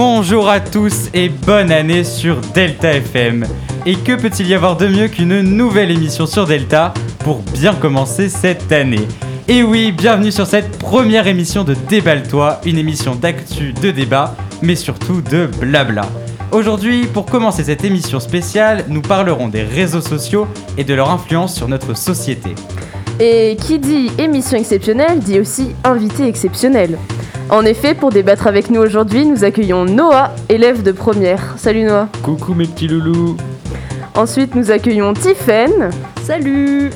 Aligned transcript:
Bonjour 0.00 0.48
à 0.48 0.60
tous 0.60 1.08
et 1.12 1.28
bonne 1.28 1.72
année 1.72 2.04
sur 2.04 2.40
Delta 2.54 2.92
FM. 2.92 3.44
Et 3.84 3.96
que 3.96 4.12
peut-il 4.12 4.46
y 4.46 4.54
avoir 4.54 4.76
de 4.76 4.86
mieux 4.86 5.08
qu'une 5.08 5.40
nouvelle 5.40 5.90
émission 5.90 6.24
sur 6.24 6.46
Delta 6.46 6.94
pour 7.24 7.38
bien 7.52 7.74
commencer 7.74 8.28
cette 8.28 8.70
année? 8.70 9.08
Et 9.48 9.64
oui, 9.64 9.90
bienvenue 9.90 10.30
sur 10.30 10.46
cette 10.46 10.78
première 10.78 11.26
émission 11.26 11.64
de 11.64 11.74
Déballe-toi, 11.74 12.60
une 12.64 12.78
émission 12.78 13.16
d'actu, 13.16 13.72
de 13.72 13.90
débat, 13.90 14.36
mais 14.62 14.76
surtout 14.76 15.20
de 15.20 15.46
blabla. 15.58 16.02
Aujourd'hui, 16.52 17.06
pour 17.06 17.26
commencer 17.26 17.64
cette 17.64 17.82
émission 17.82 18.20
spéciale, 18.20 18.84
nous 18.86 19.02
parlerons 19.02 19.48
des 19.48 19.64
réseaux 19.64 20.00
sociaux 20.00 20.46
et 20.76 20.84
de 20.84 20.94
leur 20.94 21.10
influence 21.10 21.56
sur 21.56 21.66
notre 21.66 21.94
société. 21.94 22.54
Et 23.18 23.56
qui 23.60 23.80
dit 23.80 24.12
émission 24.16 24.58
exceptionnelle 24.58 25.18
dit 25.18 25.40
aussi 25.40 25.74
invité 25.82 26.28
exceptionnel. 26.28 26.96
En 27.50 27.64
effet, 27.64 27.94
pour 27.94 28.10
débattre 28.10 28.46
avec 28.46 28.68
nous 28.68 28.80
aujourd'hui, 28.80 29.24
nous 29.24 29.42
accueillons 29.42 29.86
Noah, 29.86 30.32
élève 30.50 30.82
de 30.82 30.92
première. 30.92 31.54
Salut 31.56 31.84
Noah. 31.84 32.08
Coucou 32.22 32.52
mes 32.52 32.66
petits 32.66 32.88
loulous. 32.88 33.38
Ensuite, 34.14 34.54
nous 34.54 34.70
accueillons 34.70 35.14
Tiffen. 35.14 35.90
Salut. 36.22 36.90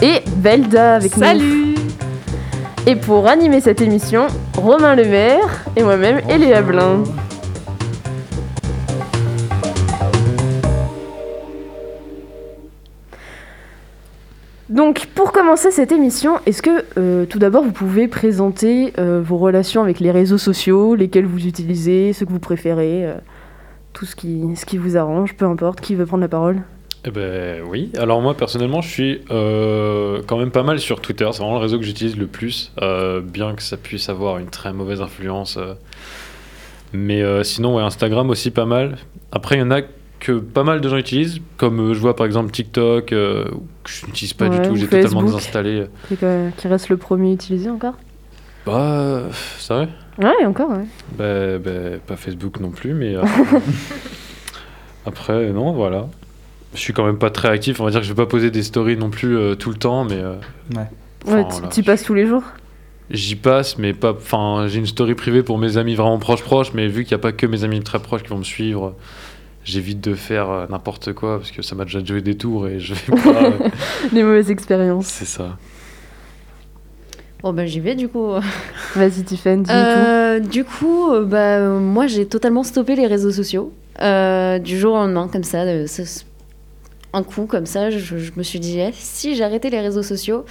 Et 0.00 0.22
Belda 0.36 0.94
avec 0.94 1.16
nous. 1.16 1.24
Salut. 1.24 1.74
Et 2.86 2.94
pour 2.94 3.26
animer 3.26 3.60
cette 3.60 3.80
émission, 3.80 4.28
Romain 4.56 4.94
Lemaire 4.94 5.64
et 5.74 5.82
moi-même, 5.82 6.20
Eléa 6.28 6.62
Blin. 6.62 7.02
Donc, 14.76 15.06
pour 15.14 15.32
commencer 15.32 15.70
cette 15.70 15.90
émission, 15.90 16.38
est-ce 16.44 16.60
que 16.60 16.84
euh, 16.98 17.24
tout 17.24 17.38
d'abord 17.38 17.64
vous 17.64 17.72
pouvez 17.72 18.08
présenter 18.08 18.92
euh, 18.98 19.22
vos 19.24 19.38
relations 19.38 19.82
avec 19.82 20.00
les 20.00 20.10
réseaux 20.10 20.36
sociaux, 20.36 20.94
lesquels 20.94 21.24
vous 21.24 21.46
utilisez, 21.46 22.12
ce 22.12 22.26
que 22.26 22.30
vous 22.30 22.40
préférez, 22.40 23.06
euh, 23.06 23.14
tout 23.94 24.04
ce 24.04 24.14
qui, 24.14 24.76
vous 24.76 24.98
arrange, 24.98 25.34
peu 25.34 25.46
importe, 25.46 25.80
qui 25.80 25.94
veut 25.94 26.04
prendre 26.04 26.20
la 26.20 26.28
parole? 26.28 26.60
Eh 27.06 27.10
ben 27.10 27.62
oui. 27.66 27.90
Alors 27.96 28.20
moi 28.20 28.36
personnellement, 28.36 28.82
je 28.82 28.90
suis 28.90 29.20
quand 29.28 30.38
même 30.38 30.50
pas 30.50 30.62
mal 30.62 30.78
sur 30.78 31.00
Twitter. 31.00 31.26
C'est 31.32 31.38
vraiment 31.38 31.54
le 31.54 31.62
réseau 31.62 31.78
que 31.78 31.84
j'utilise 31.84 32.18
le 32.18 32.26
plus, 32.26 32.72
bien 33.22 33.54
que 33.54 33.62
ça 33.62 33.78
puisse 33.78 34.10
avoir 34.10 34.36
une 34.38 34.48
très 34.48 34.74
mauvaise 34.74 35.00
influence. 35.00 35.58
Mais 36.92 37.22
sinon, 37.44 37.78
Instagram 37.78 38.28
aussi 38.28 38.50
pas 38.50 38.66
mal. 38.66 38.98
Après, 39.32 39.54
il 39.56 39.60
y 39.60 39.62
en 39.62 39.70
a 39.70 39.80
que 40.26 40.32
pas 40.38 40.64
mal 40.64 40.80
de 40.80 40.88
gens 40.88 40.96
utilisent, 40.96 41.40
comme 41.56 41.80
euh, 41.80 41.94
je 41.94 42.00
vois 42.00 42.16
par 42.16 42.26
exemple 42.26 42.50
TikTok, 42.50 43.12
euh, 43.12 43.44
que 43.84 43.90
je 43.90 44.06
n'utilise 44.06 44.32
pas 44.34 44.48
Ouais, 44.48 44.58
du 44.60 44.66
tout. 44.66 44.74
ou 44.74 44.76
J'ai 44.76 44.86
totalement 44.88 45.22
désinstallé. 45.22 45.86
qui, 46.08 46.16
euh, 46.22 46.50
qui 46.56 46.68
reste 46.68 46.88
le 46.88 46.96
premier 46.96 47.32
utilisé 47.32 47.70
encore 47.70 47.94
Bah, 48.66 49.22
c'est 49.58 49.74
vrai. 49.74 49.88
Ouais, 50.18 50.44
encore, 50.46 50.70
ouais. 50.70 50.86
Bah, 51.18 51.58
bah, 51.58 51.98
pas 52.06 52.16
Facebook 52.16 52.58
non 52.60 52.70
plus, 52.70 52.94
mais 52.94 53.14
euh, 53.16 53.22
après, 55.06 55.50
non, 55.52 55.72
voilà. 55.72 56.08
Je 56.74 56.80
suis 56.80 56.92
quand 56.92 57.04
même 57.06 57.18
pas 57.18 57.30
très 57.30 57.48
actif. 57.48 57.80
On 57.80 57.84
va 57.84 57.90
dire 57.90 58.00
que 58.00 58.06
je 58.06 58.12
vais 58.12 58.16
pas 58.22 58.26
poser 58.28 58.50
des 58.50 58.62
stories 58.62 58.96
non 58.96 59.10
plus 59.10 59.36
euh, 59.36 59.54
tout 59.54 59.70
le 59.70 59.76
temps, 59.76 60.04
mais 60.04 60.16
euh, 60.18 60.34
Ouais. 60.74 60.80
Ouais, 61.26 61.44
voilà. 61.48 61.68
tu 61.68 61.82
passes 61.82 62.02
tous 62.04 62.14
les 62.14 62.26
jours 62.26 62.42
j'y 63.08 63.36
passe, 63.36 63.78
mais 63.78 63.92
pas. 63.92 64.10
Enfin, 64.12 64.66
j'ai 64.66 64.78
une 64.80 64.86
story 64.86 65.14
privée 65.14 65.44
pour 65.44 65.58
mes 65.58 65.76
amis 65.76 65.94
vraiment 65.94 66.18
proches 66.18 66.42
proches, 66.42 66.72
mais 66.74 66.88
vu 66.88 67.04
qu'il 67.04 67.16
n'y 67.16 67.20
a 67.20 67.22
pas 67.22 67.30
que 67.30 67.46
mes 67.46 67.62
amis 67.62 67.80
très 67.80 68.00
proches 68.00 68.24
qui 68.24 68.30
vont 68.30 68.38
me 68.38 68.42
suivre, 68.44 68.94
j'évite 69.66 70.00
de 70.00 70.14
faire 70.14 70.48
euh, 70.50 70.66
n'importe 70.70 71.12
quoi 71.12 71.38
parce 71.38 71.50
que 71.50 71.60
ça 71.60 71.74
m'a 71.74 71.84
déjà 71.84 72.02
joué 72.02 72.22
des 72.22 72.36
tours 72.36 72.66
et 72.68 72.78
je 72.80 72.94
vais 72.94 73.22
pas. 73.22 73.42
euh, 73.44 73.50
Les 74.12 74.22
mauvaises 74.22 74.50
expériences. 74.50 75.06
c'est 75.08 75.24
ça. 75.26 75.58
Bon 77.42 77.52
ben 77.52 77.66
j'y 77.66 77.80
vais 77.80 77.94
du 77.94 78.08
coup. 78.08 78.28
Vas-y, 78.96 79.22
Tiffen, 79.24 79.62
dis 79.62 79.70
tout. 79.70 79.76
Euh, 79.76 80.40
du 80.40 80.64
coup, 80.64 81.12
euh, 81.12 81.24
bah, 81.24 81.60
moi 81.78 82.06
j'ai 82.06 82.26
totalement 82.26 82.62
stoppé 82.62 82.96
les 82.96 83.06
réseaux 83.06 83.30
sociaux. 83.32 83.72
Euh, 84.02 84.58
du 84.58 84.78
jour 84.78 84.94
au 84.94 84.98
lendemain, 84.98 85.28
comme 85.30 85.44
ça, 85.44 85.64
de- 85.64 85.86
un 87.12 87.22
coup 87.22 87.46
comme 87.46 87.66
ça, 87.66 87.90
je, 87.90 87.98
je 87.98 88.32
me 88.36 88.42
suis 88.42 88.60
dit, 88.60 88.78
eh, 88.78 88.90
si 88.92 89.36
j'arrêtais 89.36 89.70
les 89.70 89.80
réseaux 89.80 90.02
sociaux, 90.02 90.44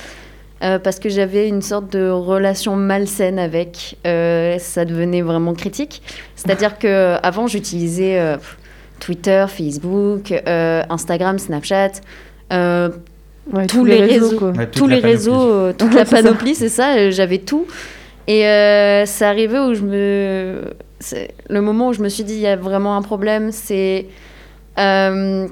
euh, 0.63 0.79
parce 0.79 0.99
que 0.99 1.09
j'avais 1.09 1.47
une 1.47 1.61
sorte 1.61 1.91
de 1.91 2.09
relation 2.09 2.75
malsaine 2.75 3.37
avec, 3.37 3.97
euh, 4.07 4.57
ça 4.57 4.83
devenait 4.85 5.21
vraiment 5.21 5.53
critique. 5.53 6.01
C'est-à-dire 6.35 6.79
que 6.79 7.17
avant 7.21 7.45
j'utilisais 7.47 8.17
euh, 8.19 8.37
Twitter, 8.99 9.45
Facebook, 9.47 10.31
euh, 10.47 10.83
Instagram, 10.89 11.39
Snapchat. 11.39 11.91
euh, 12.53 12.89
Ouais, 13.53 13.67
tous 13.67 13.85
les 13.85 14.01
réseaux. 14.03 14.37
quoi. 14.39 14.49
Ouais, 14.51 14.65
toute 14.65 14.75
tous 14.83 14.87
la 14.87 14.95
les 14.95 15.01
panoplie. 15.01 15.17
réseaux, 15.17 15.49
euh, 15.51 15.73
toute 15.77 15.89
Ouais, 15.89 15.95
la 15.99 16.05
c'est 16.05 16.15
ça. 16.15 16.23
panoplie, 16.23 16.55
c'est 16.55 16.69
ça, 16.69 16.95
euh, 16.95 17.11
j'avais 17.11 17.37
tout. 17.37 17.67
Et 18.27 18.47
euh, 18.47 19.05
c'est 19.05 19.25
arrivé 19.25 19.59
où 19.59 19.73
je 19.75 19.81
me. 19.83 20.61
c'est 20.99 21.35
Le 21.47 21.61
moment 21.61 21.89
où 21.89 21.93
je 21.93 22.01
me 22.01 22.09
suis 22.09 22.23
dit, 22.23 22.33
il 22.33 22.39
y 22.39 22.47
a 22.47 22.55
vraiment 22.55 22.97
un 22.97 23.03
problème, 23.03 23.51
c'est 23.51 24.07
euh, 24.79 25.47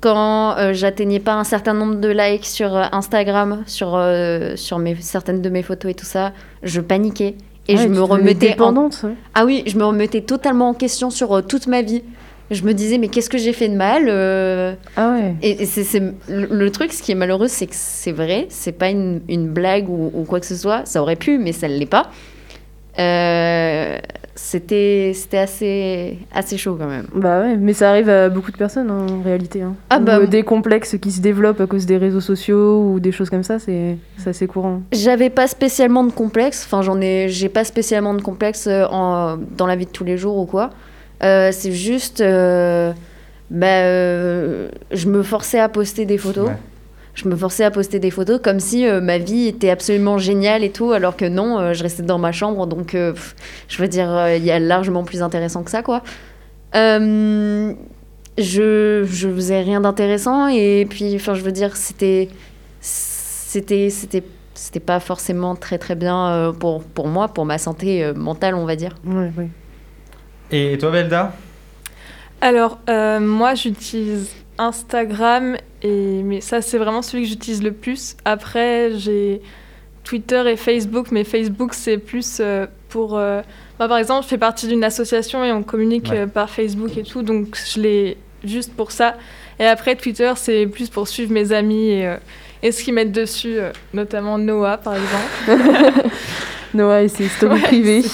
quand 0.00 0.56
euh, 0.58 0.72
j'atteignais 0.72 1.20
pas 1.20 1.34
un 1.34 1.44
certain 1.44 1.72
nombre 1.72 1.96
de 1.96 2.08
likes 2.08 2.44
sur 2.46 2.76
euh, 2.76 2.84
Instagram, 2.92 3.62
sur, 3.66 3.94
euh, 3.94 4.56
sur 4.56 4.78
mes, 4.78 4.96
certaines 4.96 5.40
de 5.40 5.48
mes 5.48 5.62
photos 5.62 5.90
et 5.92 5.94
tout 5.94 6.04
ça, 6.04 6.32
je 6.64 6.80
paniquais. 6.80 7.36
Et 7.68 7.76
je 7.76 7.88
me 7.88 8.00
remettais. 8.00 8.60
en- 8.60 8.74
ouais. 8.76 9.14
Ah 9.34 9.44
oui, 9.44 9.62
je 9.66 9.76
me 9.76 9.84
remettais 9.84 10.20
totalement 10.20 10.68
en 10.70 10.74
question 10.74 11.10
sur 11.10 11.32
euh, 11.36 11.42
toute 11.42 11.66
ma 11.66 11.82
vie. 11.82 12.02
Je 12.50 12.62
me 12.64 12.72
disais, 12.74 12.98
mais 12.98 13.08
qu'est-ce 13.08 13.28
que 13.30 13.38
j'ai 13.38 13.52
fait 13.52 13.68
de 13.68 13.74
mal 13.76 14.04
euh, 14.08 14.74
Ah 14.96 15.10
ouais. 15.12 15.34
et 15.42 15.62
et 15.62 15.66
c'est, 15.66 16.00
le, 16.28 16.68
truc, 16.70 16.92
ce 16.92 17.02
qui 17.02 17.10
est 17.12 17.16
malheureux, 17.16 17.48
c'est 17.48 17.66
que 17.66 17.74
c'est 17.74 18.12
vrai, 18.12 18.46
c'est 18.50 18.70
pas 18.72 18.88
une, 18.90 19.20
une 19.28 19.48
blague 19.48 19.88
ou, 19.88 20.12
ou 20.14 20.22
quoi 20.24 20.38
que 20.40 20.46
ce 20.46 20.54
soit. 20.56 20.82
Ça 20.84 21.02
aurait 21.02 21.16
pu, 21.16 21.38
mais 21.38 21.50
ça 21.52 21.68
ne 21.68 21.74
l'est 21.76 21.86
pas. 21.86 22.10
Euh, 22.98 23.98
c'était, 24.34 25.12
c'était 25.14 25.38
assez, 25.38 26.18
assez 26.32 26.56
chaud 26.56 26.76
quand 26.78 26.86
même. 26.86 27.06
Bah 27.14 27.40
ouais, 27.40 27.56
mais 27.56 27.72
ça 27.72 27.90
arrive 27.90 28.08
à 28.08 28.28
beaucoup 28.28 28.50
de 28.52 28.56
personnes 28.56 28.90
hein, 28.90 29.06
en 29.10 29.22
réalité. 29.22 29.62
hein. 29.62 29.74
Ah 29.90 29.98
bah, 29.98 30.18
euh, 30.18 30.26
des 30.26 30.42
complexes 30.42 30.96
qui 31.00 31.10
se 31.10 31.20
développent 31.20 31.60
à 31.60 31.66
cause 31.66 31.84
des 31.86 31.96
réseaux 31.96 32.20
sociaux 32.20 32.80
ou 32.92 33.00
des 33.00 33.12
choses 33.12 33.28
comme 33.30 33.42
ça, 33.42 33.58
c'est 33.58 33.96
c'est 34.18 34.30
assez 34.30 34.46
courant. 34.46 34.82
J'avais 34.92 35.30
pas 35.30 35.46
spécialement 35.46 36.04
de 36.04 36.12
complexe. 36.12 36.64
Enfin, 36.66 36.82
j'en 36.82 37.00
ai, 37.00 37.28
j'ai 37.28 37.48
pas 37.48 37.64
spécialement 37.64 38.14
de 38.14 38.22
complexe 38.22 38.66
en, 38.68 39.36
dans 39.56 39.66
la 39.66 39.76
vie 39.76 39.86
de 39.86 39.90
tous 39.90 40.04
les 40.04 40.16
jours 40.16 40.36
ou 40.38 40.46
quoi. 40.46 40.70
Euh, 41.22 41.50
c'est 41.52 41.72
juste, 41.72 42.20
euh, 42.20 42.92
bah, 43.50 43.66
euh, 43.66 44.68
je 44.90 45.08
me 45.08 45.22
forçais 45.22 45.58
à 45.58 45.68
poster 45.68 46.04
des 46.04 46.18
photos. 46.18 46.48
Ouais. 46.48 46.56
Je 47.14 47.26
me 47.28 47.34
forçais 47.34 47.64
à 47.64 47.70
poster 47.70 47.98
des 47.98 48.10
photos 48.10 48.38
comme 48.42 48.60
si 48.60 48.86
euh, 48.86 49.00
ma 49.00 49.16
vie 49.16 49.46
était 49.46 49.70
absolument 49.70 50.18
géniale 50.18 50.62
et 50.62 50.70
tout, 50.70 50.92
alors 50.92 51.16
que 51.16 51.24
non, 51.24 51.58
euh, 51.58 51.72
je 51.72 51.82
restais 51.82 52.02
dans 52.02 52.18
ma 52.18 52.30
chambre. 52.30 52.66
Donc, 52.66 52.94
euh, 52.94 53.12
pff, 53.12 53.34
je 53.68 53.80
veux 53.80 53.88
dire, 53.88 54.10
euh, 54.10 54.36
il 54.36 54.44
y 54.44 54.50
a 54.50 54.58
largement 54.58 55.02
plus 55.02 55.22
intéressant 55.22 55.62
que 55.62 55.70
ça, 55.70 55.82
quoi. 55.82 56.02
Euh, 56.74 57.72
je, 58.36 59.06
je 59.08 59.28
faisais 59.30 59.62
rien 59.62 59.80
d'intéressant 59.80 60.48
et 60.48 60.86
puis, 60.90 61.14
enfin, 61.16 61.32
je 61.32 61.40
veux 61.40 61.52
dire, 61.52 61.74
c'était, 61.74 62.28
c'était, 62.82 63.88
c'était, 63.88 64.22
c'était 64.52 64.80
pas 64.80 65.00
forcément 65.00 65.54
très 65.54 65.78
très 65.78 65.94
bien 65.94 66.28
euh, 66.28 66.52
pour, 66.52 66.82
pour 66.82 67.08
moi, 67.08 67.28
pour 67.28 67.46
ma 67.46 67.56
santé 67.56 68.04
euh, 68.04 68.12
mentale, 68.12 68.54
on 68.54 68.66
va 68.66 68.76
dire. 68.76 68.94
Ouais, 69.06 69.32
ouais. 69.38 69.48
Et 70.52 70.76
toi, 70.78 70.90
Belda? 70.90 71.32
Alors, 72.40 72.78
euh, 72.88 73.18
moi, 73.20 73.54
j'utilise 73.54 74.30
Instagram, 74.58 75.56
et... 75.82 76.22
mais 76.22 76.40
ça, 76.40 76.62
c'est 76.62 76.78
vraiment 76.78 77.02
celui 77.02 77.24
que 77.24 77.30
j'utilise 77.30 77.62
le 77.62 77.72
plus. 77.72 78.16
Après, 78.24 78.90
j'ai 78.96 79.40
Twitter 80.04 80.42
et 80.50 80.56
Facebook, 80.56 81.08
mais 81.10 81.24
Facebook, 81.24 81.74
c'est 81.74 81.98
plus 81.98 82.38
euh, 82.40 82.66
pour... 82.88 83.18
euh, 83.18 83.42
Moi, 83.78 83.88
par 83.88 83.98
exemple, 83.98 84.22
je 84.24 84.28
fais 84.28 84.38
partie 84.38 84.68
d'une 84.68 84.84
association 84.84 85.44
et 85.44 85.52
on 85.52 85.62
communique 85.62 86.08
Ouais. 86.10 86.20
euh, 86.20 86.26
par 86.26 86.50
Facebook 86.50 86.96
et 86.96 87.02
tout, 87.02 87.22
donc 87.22 87.58
je 87.74 87.80
l'ai 87.80 88.16
juste 88.44 88.72
pour 88.74 88.92
ça. 88.92 89.16
Et 89.58 89.64
après, 89.66 89.96
Twitter, 89.96 90.32
c'est 90.36 90.66
plus 90.66 90.90
pour 90.90 91.08
suivre 91.08 91.32
mes 91.32 91.52
amis 91.52 91.88
et, 91.90 92.06
euh, 92.06 92.16
et 92.62 92.70
ce 92.72 92.84
qu'ils 92.84 92.94
mettent 92.94 93.12
dessus, 93.12 93.58
euh, 93.58 93.72
notamment 93.94 94.38
Noah, 94.38 94.76
par 94.76 94.94
exemple. 94.94 96.08
Noah 96.74 97.02
et 97.02 97.08
ses 97.08 97.28
stories 97.28 97.54
Ouais, 97.60 97.66
privées. 97.66 98.04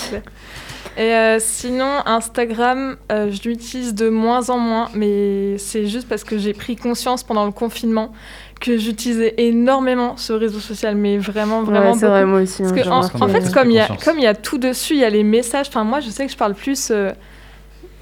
Et 0.97 1.15
euh, 1.15 1.39
sinon, 1.41 2.03
Instagram, 2.05 2.97
euh, 3.11 3.31
je 3.31 3.49
l'utilise 3.49 3.95
de 3.95 4.09
moins 4.09 4.51
en 4.51 4.59
moins, 4.59 4.89
mais 4.95 5.57
c'est 5.59 5.87
juste 5.87 6.09
parce 6.09 6.23
que 6.23 6.37
j'ai 6.37 6.53
pris 6.53 6.77
conscience 6.77 7.23
pendant 7.23 7.47
le 7.47 7.53
confinement 7.53 8.13
que 8.61 8.79
j'utilisais 8.79 9.35
énormément 9.39 10.17
ce 10.17 10.33
réseau 10.33 10.61
social, 10.61 10.95
mais 10.95 11.19
vraiment, 11.19 11.63
vraiment 11.63 11.93
Ouais, 11.93 11.99
c'est 11.99 12.07
vrai, 12.07 12.25
moi 12.25 12.43
aussi. 12.43 12.63
Parce 12.63 12.73
hein, 12.73 12.77
que 12.77 12.83
j'ai 12.83 12.91
en, 13.23 13.29
fait, 13.29 13.53
comme 13.53 13.71
il 13.71 13.77
y 13.77 13.81
a, 13.81 13.87
Conscience. 13.87 14.05
comme 14.05 14.19
il 14.19 14.25
y 14.25 14.29
a 14.29 14.35
tout 14.35 14.59
dessus, 14.59 14.95
il 14.95 15.01
y 15.01 15.05
a 15.05 15.11
les 15.11 15.25
messages. 15.25 15.67
Enfin, 15.69 15.83
moi, 15.83 16.01
je 16.01 16.11
sais 16.11 16.27
que 16.27 16.33
je 16.33 16.37
parle 16.37 16.55
plus 16.55 16.91
euh, 16.91 17.11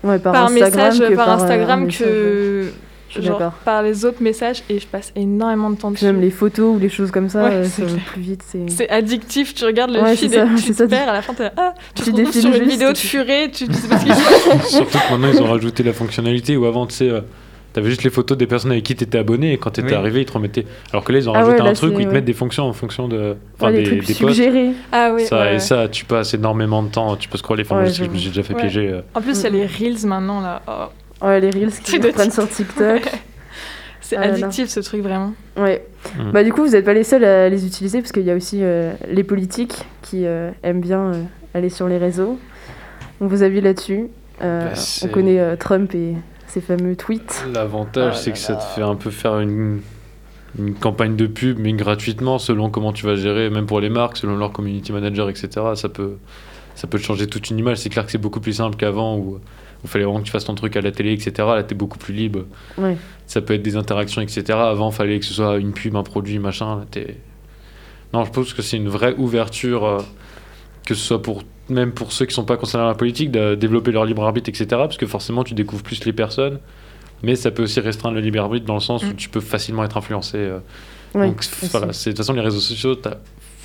Ouais, 0.02 0.18
par, 0.18 0.32
par, 0.32 0.44
Instagram 0.44 0.88
message, 0.88 1.08
que 1.10 1.14
par 1.14 1.28
Instagram 1.28 1.88
que 1.88 2.72
Je 3.10 3.20
suis 3.20 3.28
genre, 3.28 3.52
par 3.64 3.82
les 3.82 4.04
autres 4.04 4.22
messages, 4.22 4.62
et 4.68 4.78
je 4.78 4.86
passe 4.86 5.12
énormément 5.16 5.70
de 5.70 5.76
temps 5.76 5.90
dessus. 5.90 6.04
même 6.04 6.20
les 6.20 6.30
photos 6.30 6.76
ou 6.76 6.78
les 6.78 6.88
choses 6.88 7.10
comme 7.10 7.28
ça, 7.28 7.44
Ouais, 7.44 7.50
euh, 7.54 7.64
c'est 7.64 7.82
ça 7.88 7.94
va 7.94 8.00
plus 8.12 8.20
vite. 8.22 8.42
C'est 8.46 8.70
C'est 8.70 8.88
addictif, 8.88 9.52
tu 9.54 9.64
regardes 9.64 9.90
le 9.90 10.00
Ouais, 10.00 10.14
feed 10.16 10.32
ça, 10.32 10.44
et 10.44 10.54
tu 10.62 10.72
te 10.74 10.84
perds, 10.84 11.08
à 11.08 11.12
la 11.14 11.22
fin 11.22 11.34
t'es 11.34 11.42
là, 11.44 11.52
ah, 11.56 11.74
tu 11.94 12.04
Tu 12.04 12.12
te 12.12 12.16
retrouves 12.16 12.32
sur 12.40 12.54
une 12.54 12.68
vidéo 12.68 12.92
de 12.92 12.96
furée, 12.98 13.50
tu, 13.52 13.66
tu 13.66 13.74
sais 13.74 13.88
pas 13.88 13.98
ce 13.98 14.04
qu'il. 14.04 14.14
Surtout 14.70 14.98
que 14.98 15.12
maintenant 15.12 15.28
ils 15.32 15.42
ont 15.42 15.50
rajouté 15.50 15.82
la 15.82 15.92
fonctionnalité 15.92 16.56
où 16.56 16.64
avant 16.66 16.86
tu 16.86 16.94
sais 16.94 17.08
euh, 17.10 17.20
T'avais 17.72 17.88
juste 17.88 18.02
les 18.02 18.10
photos 18.10 18.36
des 18.36 18.48
personnes 18.48 18.72
avec 18.72 18.82
qui 18.82 18.96
t'étais 18.96 19.18
abonné 19.18 19.52
et 19.52 19.56
quand 19.56 19.70
t'étais 19.70 19.90
Oui. 19.90 19.94
arrivé, 19.94 20.22
ils 20.22 20.24
te 20.26 20.32
remettaient. 20.32 20.66
Alors 20.92 21.04
que 21.04 21.12
là, 21.12 21.18
ils 21.18 21.28
ont 21.30 21.32
Ah 21.34 21.38
rajouté 21.38 21.58
ouais, 21.58 21.64
là, 21.64 21.70
un 21.70 21.74
truc 21.74 21.96
où 21.96 22.00
ils 22.00 22.08
te 22.08 22.12
mettent 22.12 22.24
des 22.24 22.32
fonctions 22.32 22.64
en 22.64 22.72
fonction 22.72 23.06
de. 23.06 23.36
Enfin, 23.60 23.70
des, 23.70 23.84
trucs 23.84 24.06
des 24.06 24.12
suggérés. 24.14 24.70
Ah 24.90 25.12
oui. 25.14 25.24
Ça, 25.24 25.38
ouais, 25.38 25.54
et 25.54 25.58
ça, 25.60 25.86
tu 25.86 26.04
passes 26.04 26.34
énormément 26.34 26.82
de 26.82 26.88
temps. 26.88 27.14
Tu 27.14 27.28
peux 27.28 27.38
scroller. 27.38 27.62
Enfin, 27.62 27.84
je 27.84 28.02
me 28.02 28.16
suis 28.16 28.30
déjà 28.30 28.42
fait 28.42 28.54
Ouais. 28.54 28.60
piéger. 28.62 28.88
euh. 28.88 29.02
En 29.14 29.20
plus, 29.20 29.38
il 29.38 29.42
y 29.44 29.46
a 29.46 29.50
les 29.50 29.66
reels 29.66 30.04
maintenant 30.04 30.40
là. 30.40 30.62
Oh, 31.22 31.26
Ouais, 31.26 31.40
les 31.40 31.50
reels 31.50 31.70
qui 31.72 31.98
reprennent 31.98 32.30
sur 32.30 32.48
TikTok. 32.48 33.02
c'est 34.00 34.16
Ah 34.16 34.26
là. 34.28 34.32
addictif 34.34 34.68
ce 34.68 34.80
truc 34.80 35.02
vraiment. 35.02 35.34
Ouais. 35.56 35.84
Mm. 36.18 36.30
Bah 36.32 36.42
du 36.44 36.52
coup, 36.52 36.64
vous 36.64 36.70
n'êtes 36.72 36.84
pas 36.84 36.94
les 36.94 37.04
seuls 37.04 37.24
à 37.24 37.48
les 37.48 37.66
utiliser 37.66 38.00
parce 38.00 38.12
qu'il 38.12 38.24
y 38.24 38.30
a 38.30 38.34
aussi 38.34 38.60
euh, 38.62 38.92
les 39.08 39.24
politiques 39.24 39.84
qui 40.02 40.24
euh, 40.26 40.50
aiment 40.62 40.80
bien 40.80 41.00
euh, 41.12 41.22
aller 41.54 41.68
sur 41.68 41.88
les 41.88 41.98
réseaux. 41.98 42.38
On 43.20 43.26
vous 43.26 43.42
avis 43.42 43.60
là-dessus. 43.60 44.08
Euh, 44.42 44.64
Bah, 44.64 44.70
on 44.72 44.76
c'est- 44.76 45.10
connaît 45.10 45.38
euh, 45.38 45.56
Trump 45.56 45.94
et 45.94 46.14
ses 46.46 46.60
fameux 46.62 46.96
tweets. 46.96 47.44
L'avantage, 47.54 48.12
Ah 48.14 48.18
c'est 48.18 48.30
là 48.30 48.34
que 48.34 48.38
ça 48.40 48.54
te 48.56 48.62
fait 48.62 48.82
un 48.82 48.96
peu 48.96 49.10
faire 49.10 49.38
une, 49.40 49.80
une 50.58 50.74
campagne 50.74 51.14
de 51.14 51.26
pub, 51.26 51.58
mais 51.60 51.72
gratuitement, 51.74 52.38
selon 52.38 52.70
comment 52.70 52.92
tu 52.94 53.04
vas 53.06 53.14
gérer, 53.16 53.50
même 53.50 53.66
pour 53.66 53.80
les 53.80 53.90
marques, 53.90 54.16
selon 54.16 54.36
leur 54.36 54.50
community 54.52 54.90
manager, 54.92 55.28
etc. 55.28 55.48
Ça 55.74 55.88
peut, 55.90 56.16
ça 56.74 56.86
peut 56.88 56.98
changer 56.98 57.26
toute 57.26 57.50
une 57.50 57.58
image. 57.58 57.76
C'est 57.76 57.90
clair 57.90 58.06
que 58.06 58.10
c'est 58.10 58.18
beaucoup 58.18 58.40
plus 58.40 58.54
simple 58.54 58.76
qu'avant, 58.76 59.16
où 59.18 59.38
il 59.84 59.88
fallait 59.90 60.04
vraiment 60.04 60.20
que 60.20 60.24
tu 60.26 60.30
fasses 60.30 60.44
ton 60.44 60.54
truc 60.54 60.76
à 60.76 60.80
la 60.80 60.92
télé, 60.92 61.12
etc. 61.12 61.32
Là, 61.38 61.62
t'es 61.62 61.74
beaucoup 61.74 61.98
plus 61.98 62.14
libre. 62.14 62.44
Ouais. 62.78 62.96
Ça 63.26 63.40
peut 63.40 63.54
être 63.54 63.62
des 63.62 63.76
interactions, 63.76 64.20
etc. 64.22 64.44
Avant, 64.58 64.90
il 64.90 64.94
fallait 64.94 65.18
que 65.18 65.24
ce 65.24 65.34
soit 65.34 65.56
une 65.58 65.72
pub, 65.72 65.96
un 65.96 66.02
produit, 66.02 66.38
machin. 66.38 66.76
Là, 66.80 66.86
t'es- 66.90 67.16
non, 68.12 68.24
je 68.24 68.30
pense 68.30 68.52
que 68.52 68.62
c'est 68.62 68.76
une 68.76 68.88
vraie 68.88 69.14
ouverture, 69.16 69.84
euh, 69.84 69.98
que 70.86 70.94
ce 70.94 71.00
soit 71.04 71.22
pour 71.22 71.42
même 71.68 71.92
pour 71.92 72.10
ceux 72.12 72.26
qui 72.26 72.34
sont 72.34 72.44
pas 72.44 72.56
concernés 72.56 72.82
dans 72.82 72.88
la 72.88 72.96
politique, 72.96 73.30
de 73.30 73.54
développer 73.54 73.92
leur 73.92 74.04
libre 74.04 74.24
arbitre, 74.24 74.48
etc. 74.48 74.66
Parce 74.70 74.96
que 74.96 75.06
forcément, 75.06 75.44
tu 75.44 75.54
découvres 75.54 75.84
plus 75.84 76.04
les 76.04 76.12
personnes. 76.12 76.58
Mais 77.22 77.36
ça 77.36 77.50
peut 77.52 77.62
aussi 77.62 77.78
restreindre 77.80 78.16
le 78.16 78.20
libre 78.22 78.40
arbitre 78.40 78.66
dans 78.66 78.74
le 78.74 78.80
sens 78.80 79.04
où 79.04 79.08
Mm. 79.08 79.14
tu 79.16 79.28
peux 79.28 79.40
facilement 79.40 79.84
être 79.84 79.96
influencé. 79.96 80.36
euh. 80.38 80.58
Ouais, 81.14 81.28
Donc, 81.28 81.44
voilà, 81.70 81.92
c'est- 81.92 82.10
de 82.10 82.14
toute 82.16 82.24
façon, 82.24 82.32
les 82.32 82.40
réseaux 82.40 82.58
sociaux, 82.60 82.94
il 83.04 83.10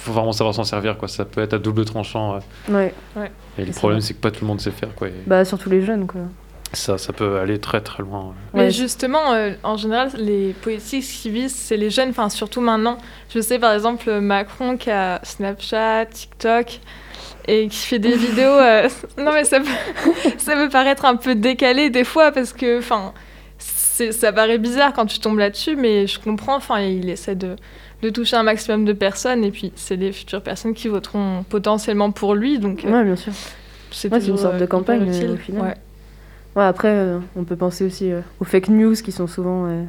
faut 0.06 0.14
vraiment 0.14 0.32
savoir 0.32 0.54
s'en 0.56 0.64
servir. 0.64 0.98
Quoi. 0.98 1.08
Ça 1.08 1.26
peut 1.26 1.42
être 1.42 1.54
à 1.54 1.58
double 1.60 1.86
tranchant. 1.86 2.36
euh. 2.70 2.90
Ouais. 3.16 3.32
Et 3.58 3.66
le 3.66 3.72
problème, 3.72 4.02
c'est 4.02 4.14
que 4.14 4.20
pas 4.20 4.32
tout 4.32 4.42
le 4.42 4.48
monde 4.48 4.62
sait 4.62 4.72
faire. 4.72 4.94
Quoi. 4.96 5.08
Et 5.10 5.14
Bah 5.28 5.44
surtout 5.46 5.70
les 5.70 5.82
jeunes 5.82 6.08
quoi. 6.08 6.22
ça, 6.74 6.98
ça 6.98 7.14
peut 7.14 7.40
aller 7.40 7.60
très 7.60 7.82
très 7.82 8.04
loin. 8.04 8.34
Mais 8.54 8.64
Ouais. 8.66 8.72
justement, 8.72 9.32
euh, 9.34 9.52
en 9.64 9.78
général, 9.78 10.10
les 10.18 10.54
politiques 10.62 11.06
qui 11.06 11.30
visent, 11.30 11.56
c'est 11.56 11.78
les 11.78 11.90
jeunes, 11.90 12.10
enfin 12.10 12.30
surtout 12.30 12.62
maintenant. 12.62 12.98
Je 13.34 13.40
sais 13.40 13.60
par 13.60 13.74
exemple 13.74 14.20
Macron 14.20 14.78
qui 14.78 14.92
a 14.92 15.20
Snapchat, 15.24 16.06
TikTok 16.08 16.80
et 17.48 17.68
qui 17.68 17.78
fait 17.78 18.00
des 18.00 18.16
vidéos. 18.18 18.50
euh, 18.50 18.90
Non 19.18 19.32
mais 19.32 19.46
ça 19.46 19.60
peut, 19.60 19.68
ça 20.38 20.54
peut 20.56 20.70
paraître 20.70 21.06
un 21.06 21.16
peu 21.16 21.36
décalé 21.36 21.90
des 21.90 22.04
fois 22.04 22.32
parce 22.32 22.52
que, 22.54 22.80
enfin, 22.80 23.14
ça 23.58 24.34
paraît 24.34 24.58
bizarre 24.58 24.92
quand 24.94 25.06
tu 25.06 25.20
tombes 25.20 25.40
là-dessus, 25.40 25.76
mais 25.78 26.08
je 26.08 26.20
comprends. 26.20 26.56
Enfin, 26.58 26.82
il 26.82 27.10
essaie 27.10 27.36
de, 27.36 27.56
de 28.02 28.10
toucher 28.10 28.36
un 28.36 28.44
maximum 28.44 28.86
de 28.86 28.94
personnes 28.94 29.44
et 29.44 29.52
puis 29.52 29.72
c'est 29.76 29.96
les 29.96 30.12
futures 30.12 30.42
personnes 30.42 30.74
qui 30.74 30.88
voteront 30.88 31.44
potentiellement 31.50 32.12
pour 32.12 32.36
lui, 32.36 32.60
donc 32.60 32.86
euh, 32.86 32.92
Ouais, 32.92 33.04
bien 33.04 33.16
sûr. 33.16 33.34
c'est 33.92 34.12
Ouais, 34.12 34.20
une 34.26 34.38
sorte 34.38 34.54
de 34.56 34.62
euh, 34.62 34.66
hyper 34.66 34.70
campagne, 34.70 35.04
euh, 35.04 35.12
utile. 35.12 35.32
au 35.32 35.38
final. 35.38 35.62
Ouais. 35.64 35.74
Ouais, 36.56 36.64
après, 36.64 36.90
euh, 36.90 37.20
on 37.36 37.44
peut 37.44 37.56
penser 37.56 37.84
aussi 37.86 38.12
euh, 38.12 38.22
aux 38.40 38.46
fake 38.46 38.70
news 38.70 38.94
qui 38.96 39.12
sont 39.12 39.28
souvent. 39.28 39.66
euh, 39.68 39.84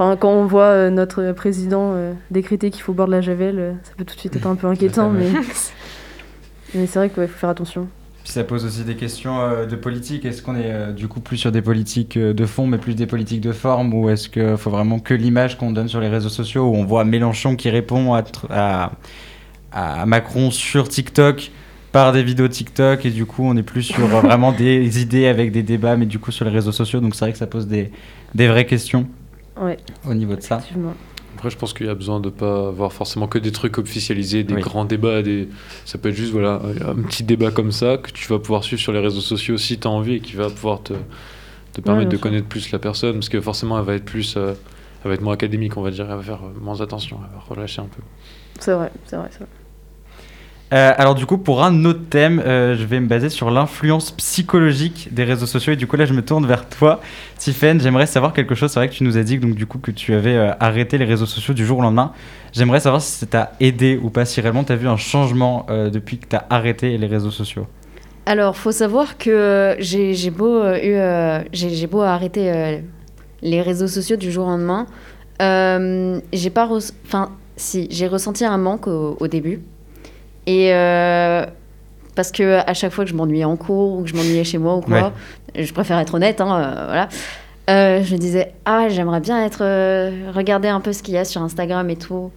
Enfin, 0.00 0.16
quand 0.16 0.30
on 0.30 0.46
voit 0.46 0.62
euh, 0.64 0.90
notre 0.90 1.32
président 1.32 1.92
euh, 1.94 2.12
décréter 2.30 2.70
qu'il 2.70 2.82
faut 2.82 2.92
boire 2.92 3.08
de 3.08 3.12
la 3.12 3.20
javel, 3.20 3.58
euh, 3.58 3.72
ça 3.82 3.92
peut 3.96 4.04
tout 4.04 4.14
de 4.14 4.20
suite 4.20 4.36
être 4.36 4.46
un 4.46 4.54
peu 4.54 4.66
inquiétant, 4.68 5.10
mais, 5.10 5.26
mais 6.74 6.86
c'est 6.86 6.98
vrai 6.98 7.10
qu'il 7.10 7.26
faut 7.26 7.38
faire 7.38 7.50
attention. 7.50 7.88
Puis 8.28 8.34
ça 8.34 8.44
pose 8.44 8.66
aussi 8.66 8.84
des 8.84 8.94
questions 8.94 9.40
euh, 9.40 9.64
de 9.64 9.74
politique. 9.74 10.26
Est-ce 10.26 10.42
qu'on 10.42 10.54
est 10.54 10.70
euh, 10.70 10.92
du 10.92 11.08
coup 11.08 11.20
plus 11.20 11.38
sur 11.38 11.50
des 11.50 11.62
politiques 11.62 12.18
euh, 12.18 12.34
de 12.34 12.44
fond, 12.44 12.66
mais 12.66 12.76
plus 12.76 12.94
des 12.94 13.06
politiques 13.06 13.40
de 13.40 13.52
forme, 13.52 13.94
ou 13.94 14.10
est-ce 14.10 14.28
qu'il 14.28 14.58
faut 14.58 14.68
vraiment 14.68 14.98
que 14.98 15.14
l'image 15.14 15.56
qu'on 15.56 15.72
donne 15.72 15.88
sur 15.88 15.98
les 15.98 16.08
réseaux 16.08 16.28
sociaux, 16.28 16.68
où 16.68 16.74
on 16.74 16.84
voit 16.84 17.06
Mélenchon 17.06 17.56
qui 17.56 17.70
répond 17.70 18.12
à, 18.12 18.20
tr- 18.20 18.44
à, 18.50 18.92
à 19.72 20.04
Macron 20.04 20.50
sur 20.50 20.90
TikTok 20.90 21.50
par 21.90 22.12
des 22.12 22.22
vidéos 22.22 22.48
TikTok, 22.48 23.06
et 23.06 23.10
du 23.10 23.24
coup 23.24 23.44
on 23.46 23.56
est 23.56 23.62
plus 23.62 23.84
sur 23.84 24.06
vraiment 24.06 24.52
des 24.52 25.00
idées 25.00 25.26
avec 25.26 25.50
des 25.50 25.62
débats, 25.62 25.96
mais 25.96 26.04
du 26.04 26.18
coup 26.18 26.30
sur 26.30 26.44
les 26.44 26.50
réseaux 26.50 26.70
sociaux? 26.70 27.00
Donc 27.00 27.14
c'est 27.14 27.24
vrai 27.24 27.32
que 27.32 27.38
ça 27.38 27.46
pose 27.46 27.66
des, 27.66 27.90
des 28.34 28.46
vraies 28.46 28.66
questions 28.66 29.08
Ouais, 29.58 29.78
au 30.06 30.12
niveau 30.12 30.36
de 30.36 30.42
ça. 30.42 30.60
Après, 31.38 31.50
je 31.50 31.56
pense 31.56 31.72
qu'il 31.72 31.86
y 31.86 31.88
a 31.88 31.94
besoin 31.94 32.18
de 32.18 32.30
pas 32.30 32.66
avoir 32.66 32.92
forcément 32.92 33.28
que 33.28 33.38
des 33.38 33.52
trucs 33.52 33.78
officialisés, 33.78 34.42
des 34.42 34.54
Oui. 34.54 34.60
grands 34.60 34.84
débats. 34.84 35.22
Des... 35.22 35.48
Ça 35.84 35.96
peut 35.96 36.08
être 36.08 36.16
juste 36.16 36.32
voilà, 36.32 36.60
un 36.84 36.96
petit 36.96 37.22
débat 37.22 37.52
comme 37.52 37.70
ça 37.70 37.96
que 37.96 38.10
tu 38.10 38.26
vas 38.26 38.40
pouvoir 38.40 38.64
suivre 38.64 38.82
sur 38.82 38.90
les 38.92 38.98
réseaux 38.98 39.20
sociaux 39.20 39.56
si 39.56 39.78
tu 39.78 39.86
as 39.86 39.90
envie 39.90 40.14
et 40.14 40.20
qui 40.20 40.34
va 40.34 40.50
pouvoir 40.50 40.82
te, 40.82 40.94
te 41.74 41.80
permettre 41.80 42.08
de 42.10 42.16
sûr. 42.16 42.22
connaître 42.22 42.48
plus 42.48 42.72
la 42.72 42.80
personne 42.80 43.14
parce 43.14 43.28
que 43.28 43.40
forcément, 43.40 43.78
elle 43.78 43.84
va 43.84 43.94
être 43.94 44.04
plus. 44.04 44.34
euh, 44.36 44.54
elle 45.04 45.10
va 45.10 45.14
être 45.14 45.20
moins 45.22 45.34
académique, 45.34 45.76
on 45.76 45.82
va 45.82 45.92
dire. 45.92 46.06
Elle 46.10 46.16
va 46.16 46.22
faire 46.24 46.40
moins 46.60 46.80
attention, 46.80 47.20
elle 47.24 47.32
va 47.32 47.40
relâcher 47.48 47.80
un 47.82 47.86
peu. 47.86 48.02
C'est 48.58 48.72
vrai, 48.72 48.90
c'est 49.06 49.14
vrai, 49.16 49.28
c'est 49.30 49.38
vrai. 49.38 49.48
Euh, 50.72 50.92
alors 50.96 51.14
du 51.14 51.24
coup, 51.24 51.38
pour 51.38 51.64
un 51.64 51.84
autre 51.86 52.02
thème, 52.10 52.42
euh, 52.44 52.76
je 52.76 52.84
vais 52.84 53.00
me 53.00 53.06
baser 53.06 53.30
sur 53.30 53.50
l'influence 53.50 54.10
psychologique 54.12 55.08
des 55.12 55.24
réseaux 55.24 55.46
sociaux. 55.46 55.72
Et 55.72 55.76
du 55.76 55.86
coup, 55.86 55.96
là, 55.96 56.04
je 56.04 56.12
me 56.12 56.22
tourne 56.22 56.46
vers 56.46 56.68
toi, 56.68 57.00
Tiffen. 57.38 57.80
J'aimerais 57.80 58.06
savoir 58.06 58.32
quelque 58.32 58.54
chose. 58.54 58.70
C'est 58.70 58.80
vrai 58.80 58.88
que 58.88 58.94
tu 58.94 59.04
nous 59.04 59.16
as 59.16 59.22
dit 59.22 59.38
donc, 59.38 59.54
du 59.54 59.66
coup, 59.66 59.78
que 59.78 59.90
tu 59.90 60.14
avais 60.14 60.36
euh, 60.36 60.50
arrêté 60.60 60.98
les 60.98 61.06
réseaux 61.06 61.26
sociaux 61.26 61.54
du 61.54 61.64
jour 61.64 61.78
au 61.78 61.82
lendemain. 61.82 62.12
J'aimerais 62.52 62.80
savoir 62.80 63.00
si 63.00 63.12
ça 63.12 63.26
t'a 63.26 63.52
aidé 63.60 63.98
ou 64.02 64.10
pas, 64.10 64.24
si 64.24 64.40
réellement 64.40 64.64
tu 64.64 64.72
as 64.72 64.76
vu 64.76 64.88
un 64.88 64.96
changement 64.96 65.66
depuis 65.68 66.16
que 66.16 66.26
tu 66.26 66.34
as 66.34 66.46
arrêté 66.48 66.96
les 66.96 67.06
réseaux 67.06 67.30
sociaux. 67.30 67.66
Alors, 68.24 68.56
faut 68.56 68.72
savoir 68.72 69.18
que 69.18 69.76
j'ai 69.78 70.30
beau, 70.30 70.62
j'ai 71.52 71.86
beau 71.86 72.00
arrêter 72.00 72.82
les 73.42 73.60
réseaux 73.60 73.86
sociaux 73.86 74.16
du 74.16 74.32
jour 74.32 74.46
au 74.46 74.50
lendemain, 74.50 74.86
j'ai 76.32 76.50
pas, 76.50 76.68
si, 77.56 77.86
j'ai 77.90 78.08
ressenti 78.08 78.46
un 78.46 78.56
manque 78.56 78.86
au 78.86 79.28
début, 79.28 79.60
et 80.48 80.72
euh, 80.72 81.44
parce 82.16 82.32
que 82.32 82.58
à 82.66 82.72
chaque 82.74 82.90
fois 82.92 83.04
que 83.04 83.10
je 83.10 83.14
m'ennuyais 83.14 83.44
en 83.44 83.56
cours 83.56 83.98
ou 83.98 84.02
que 84.02 84.08
je 84.08 84.14
m'ennuyais 84.16 84.44
chez 84.44 84.58
moi 84.58 84.76
ou 84.76 84.80
quoi, 84.80 85.12
je 85.54 85.72
préfère 85.72 85.98
être 85.98 86.14
honnête, 86.14 86.40
hein, 86.40 86.58
euh, 86.58 86.84
voilà. 86.86 87.08
euh, 87.70 88.02
je 88.02 88.14
me 88.14 88.18
disais 88.18 88.52
ah 88.64 88.88
j'aimerais 88.88 89.20
bien 89.20 89.44
être 89.44 89.60
euh, 89.62 90.30
regarder 90.34 90.68
un 90.68 90.80
peu 90.80 90.92
ce 90.92 91.02
qu'il 91.02 91.14
y 91.14 91.18
a 91.18 91.24
sur 91.24 91.42
Instagram 91.42 91.88
et 91.90 91.96
tout. 91.96 92.30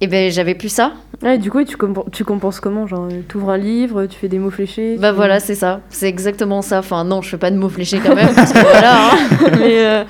Et 0.00 0.08
ben 0.08 0.32
j'avais 0.32 0.56
plus 0.56 0.68
ça. 0.68 0.94
Ouais, 1.22 1.38
du 1.38 1.48
coup, 1.48 1.62
tu, 1.62 1.76
compen- 1.76 2.10
tu 2.10 2.24
compenses 2.24 2.58
comment 2.58 2.88
Genre, 2.88 3.06
tu 3.28 3.36
ouvres 3.36 3.50
un 3.50 3.56
livre, 3.56 4.06
tu 4.06 4.18
fais 4.18 4.26
des 4.26 4.40
mots 4.40 4.50
fléchés 4.50 4.96
Bah 4.98 5.10
tu- 5.10 5.14
voilà, 5.14 5.38
c'est 5.38 5.54
ça. 5.54 5.78
C'est 5.90 6.08
exactement 6.08 6.60
ça. 6.60 6.80
Enfin, 6.80 7.04
non, 7.04 7.22
je 7.22 7.28
fais 7.28 7.36
pas 7.38 7.52
de 7.52 7.56
mots 7.56 7.68
fléchés 7.68 8.00
quand 8.04 8.16
même, 8.16 8.34
parce 8.34 8.52
que 8.52 8.58
voilà. 8.72 9.10
hein. 9.12 9.18
Mais, 9.60 9.86
euh, 9.86 10.02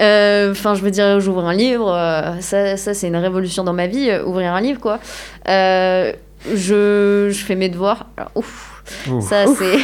euh, 0.00 0.50
enfin, 0.52 0.74
je 0.74 0.82
veux 0.82 0.90
dire, 0.90 1.18
j'ouvre 1.20 1.46
un 1.46 1.54
livre, 1.54 1.90
euh, 1.90 2.38
ça, 2.40 2.76
ça 2.76 2.92
c'est 2.92 3.08
une 3.08 3.16
révolution 3.16 3.64
dans 3.64 3.72
ma 3.72 3.86
vie, 3.86 4.10
euh, 4.10 4.22
ouvrir 4.26 4.52
un 4.52 4.60
livre, 4.60 4.80
quoi. 4.80 4.98
Euh, 5.48 6.12
je, 6.46 7.28
je 7.30 7.44
fais 7.44 7.54
mes 7.54 7.68
devoirs. 7.68 8.06
Alors, 8.16 8.30
ouf, 8.34 8.82
ça 9.20 9.44
c'est. 9.46 9.78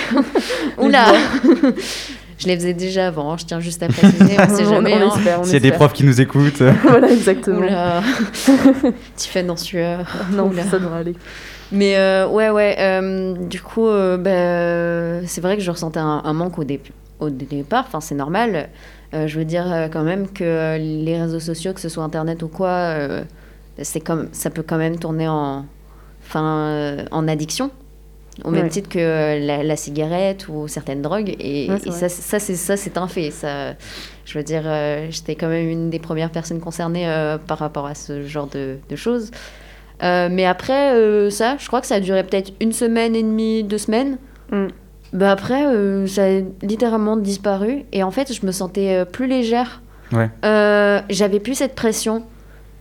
Oula 0.79 1.07
Je 2.37 2.49
les 2.49 2.57
faisais 2.57 2.75
déjà 2.75 3.07
avant, 3.07 3.33
hein, 3.33 3.37
je 3.39 3.45
tiens 3.45 3.61
juste 3.61 3.81
à 3.85 3.87
préciser, 3.89 4.37
on 4.39 4.55
sait 4.57 4.65
jamais. 4.69 4.97
on 5.03 5.09
hein. 5.13 5.45
S'il 5.45 5.53
y 5.53 5.57
a 5.57 5.61
des 5.61 5.71
profs 5.71 5.93
qui 5.93 6.05
nous 6.05 6.21
écoutent. 6.21 6.63
voilà, 6.83 7.11
exactement. 7.11 7.59
Oula 7.61 8.03
Tiffany 9.15 9.51
en 9.51 9.57
sueur. 9.57 10.05
Non, 10.33 10.49
Oula. 10.49 10.65
ça 10.65 10.79
devrait 10.81 10.99
aller. 10.99 11.15
Mais 11.71 11.97
euh, 11.97 12.27
ouais, 12.29 12.51
ouais. 12.51 12.77
euh, 12.81 13.35
du 13.49 13.61
coup, 13.61 13.87
euh, 13.87 14.17
bah, 14.17 15.27
c'est 15.29 15.41
vrai 15.41 15.57
que 15.57 15.63
je 15.63 15.71
ressentais 15.71 16.01
un, 16.01 16.23
un 16.25 16.33
manque 16.33 16.59
au, 16.59 16.65
dé- 16.65 16.81
au 17.21 17.31
départ. 17.31 17.85
Enfin, 17.87 18.01
c'est 18.01 18.17
normal. 18.17 18.69
Euh, 19.15 19.27
je 19.29 19.39
veux 19.39 19.45
dire 19.45 19.73
euh, 19.73 19.87
quand 19.89 20.03
même 20.03 20.29
que 20.29 20.77
les 20.77 21.21
réseaux 21.21 21.41
sociaux, 21.41 21.73
que 21.73 21.81
ce 21.81 21.89
soit 21.89 22.03
Internet 22.03 22.43
ou 22.43 22.49
quoi, 22.49 22.69
euh, 22.69 23.23
c'est 23.81 24.01
comme, 24.01 24.29
ça 24.33 24.51
peut 24.51 24.65
quand 24.67 24.77
même 24.77 24.99
tourner 24.99 25.29
en, 25.29 25.65
enfin, 26.27 26.69
euh, 26.69 27.05
en 27.11 27.29
addiction. 27.29 27.71
Au 28.43 28.51
même 28.51 28.65
Ouais. 28.65 28.69
titre 28.69 28.89
que 28.89 28.99
euh, 28.99 29.39
la, 29.39 29.63
la 29.63 29.77
cigarette 29.77 30.49
ou 30.49 30.67
certaines 30.67 31.03
drogues. 31.03 31.37
Et, 31.39 31.71
Ouais, 31.71 31.79
ça, 31.79 32.09
c'est- 32.09 32.23
ça, 32.23 32.39
un 32.99 33.07
fait. 33.07 33.31
Ça, 33.31 33.75
je 34.25 34.37
veux 34.37 34.43
dire, 34.43 34.63
euh, 34.67 35.07
j'étais 35.11 35.37
quand 35.37 35.47
même 35.47 35.69
une 35.69 35.89
des 35.89 36.01
premières 36.01 36.31
personnes 36.31 36.59
concernées 36.59 37.09
euh, 37.09 37.39
par 37.39 37.59
rapport 37.59 37.87
à 37.87 37.95
ce 37.95 38.23
genre 38.27 38.49
de, 38.49 38.79
de 38.89 38.97
choses. 38.97 39.31
Euh, 40.03 40.29
mais 40.33 40.45
après, 40.47 40.95
euh, 40.95 41.31
ça, 41.31 41.57
je 41.61 41.67
crois 41.69 41.81
que 41.81 41.87
ça 41.87 41.95
a 41.97 42.01
duré 42.01 42.25
peut-être 42.25 42.53
une 42.61 42.73
semaine 42.73 43.15
et 43.15 43.23
demie, 43.23 43.63
deux 43.63 43.79
semaines. 43.79 44.19
Mm. 44.51 44.67
Bah 45.13 45.31
après, 45.31 45.65
euh, 45.69 46.09
ça 46.09 46.25
a 46.25 46.41
littéralement 46.63 47.17
disparu. 47.17 47.85
Et 47.93 48.03
en 48.03 48.11
fait, 48.11 48.33
je 48.33 48.45
me 48.45 48.51
sentais 48.51 49.05
plus 49.05 49.29
légère. 49.29 49.81
Ouais. 50.13 50.29
Euh, 50.45 51.01
J'avais 51.09 51.39
plus 51.39 51.55
cette 51.55 51.77
pression 51.77 52.25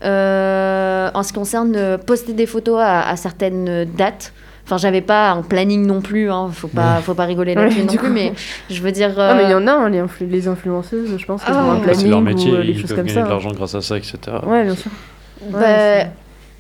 euh, 0.03 1.09
en 1.13 1.23
ce 1.23 1.29
qui 1.29 1.39
concerne 1.39 1.73
euh, 1.75 1.97
poster 1.97 2.33
des 2.33 2.45
photos 2.45 2.79
à, 2.81 3.07
à 3.09 3.15
certaines 3.15 3.85
dates. 3.85 4.33
Enfin, 4.65 4.77
j'avais 4.77 5.01
pas 5.01 5.31
un 5.31 5.41
planning 5.41 5.85
non 5.85 5.99
plus, 5.99 6.31
hein, 6.31 6.49
faut, 6.53 6.69
pas, 6.69 7.01
faut 7.01 7.13
pas 7.13 7.25
rigoler 7.25 7.53
là-dessus 7.53 7.79
Ouais, 7.79 7.83
non 7.85 7.91
du 7.91 7.97
plus, 7.97 8.09
mais 8.09 8.31
je 8.69 8.81
veux 8.81 8.93
dire... 8.93 9.11
Ah, 9.17 9.33
mais 9.35 9.43
il 9.43 9.49
y 9.49 9.53
euh, 9.53 9.57
en 9.59 9.67
a, 9.67 9.73
hein, 9.73 9.89
les, 9.89 9.99
influ- 9.99 10.29
les 10.29 10.47
influenceuses, 10.47 11.17
je 11.17 11.25
pense, 11.25 11.43
qui 11.43 11.51
Ah, 11.51 11.65
ont 11.65 11.71
un 11.71 11.79
planning 11.79 12.01
C'est 12.03 12.07
leur 12.07 12.21
métier, 12.21 12.51
ou 12.51 12.55
euh, 12.55 12.63
ils 12.63 12.81
peuvent 12.81 12.95
gagner 12.95 13.13
ça. 13.13 13.23
de 13.23 13.27
l'argent 13.29 13.51
grâce 13.51 13.75
à 13.75 13.81
ça, 13.81 13.97
etc. 13.97 14.17
Ouais, 14.47 14.63
bien 14.63 14.75
sûr. 14.75 14.89
bah, 15.51 16.05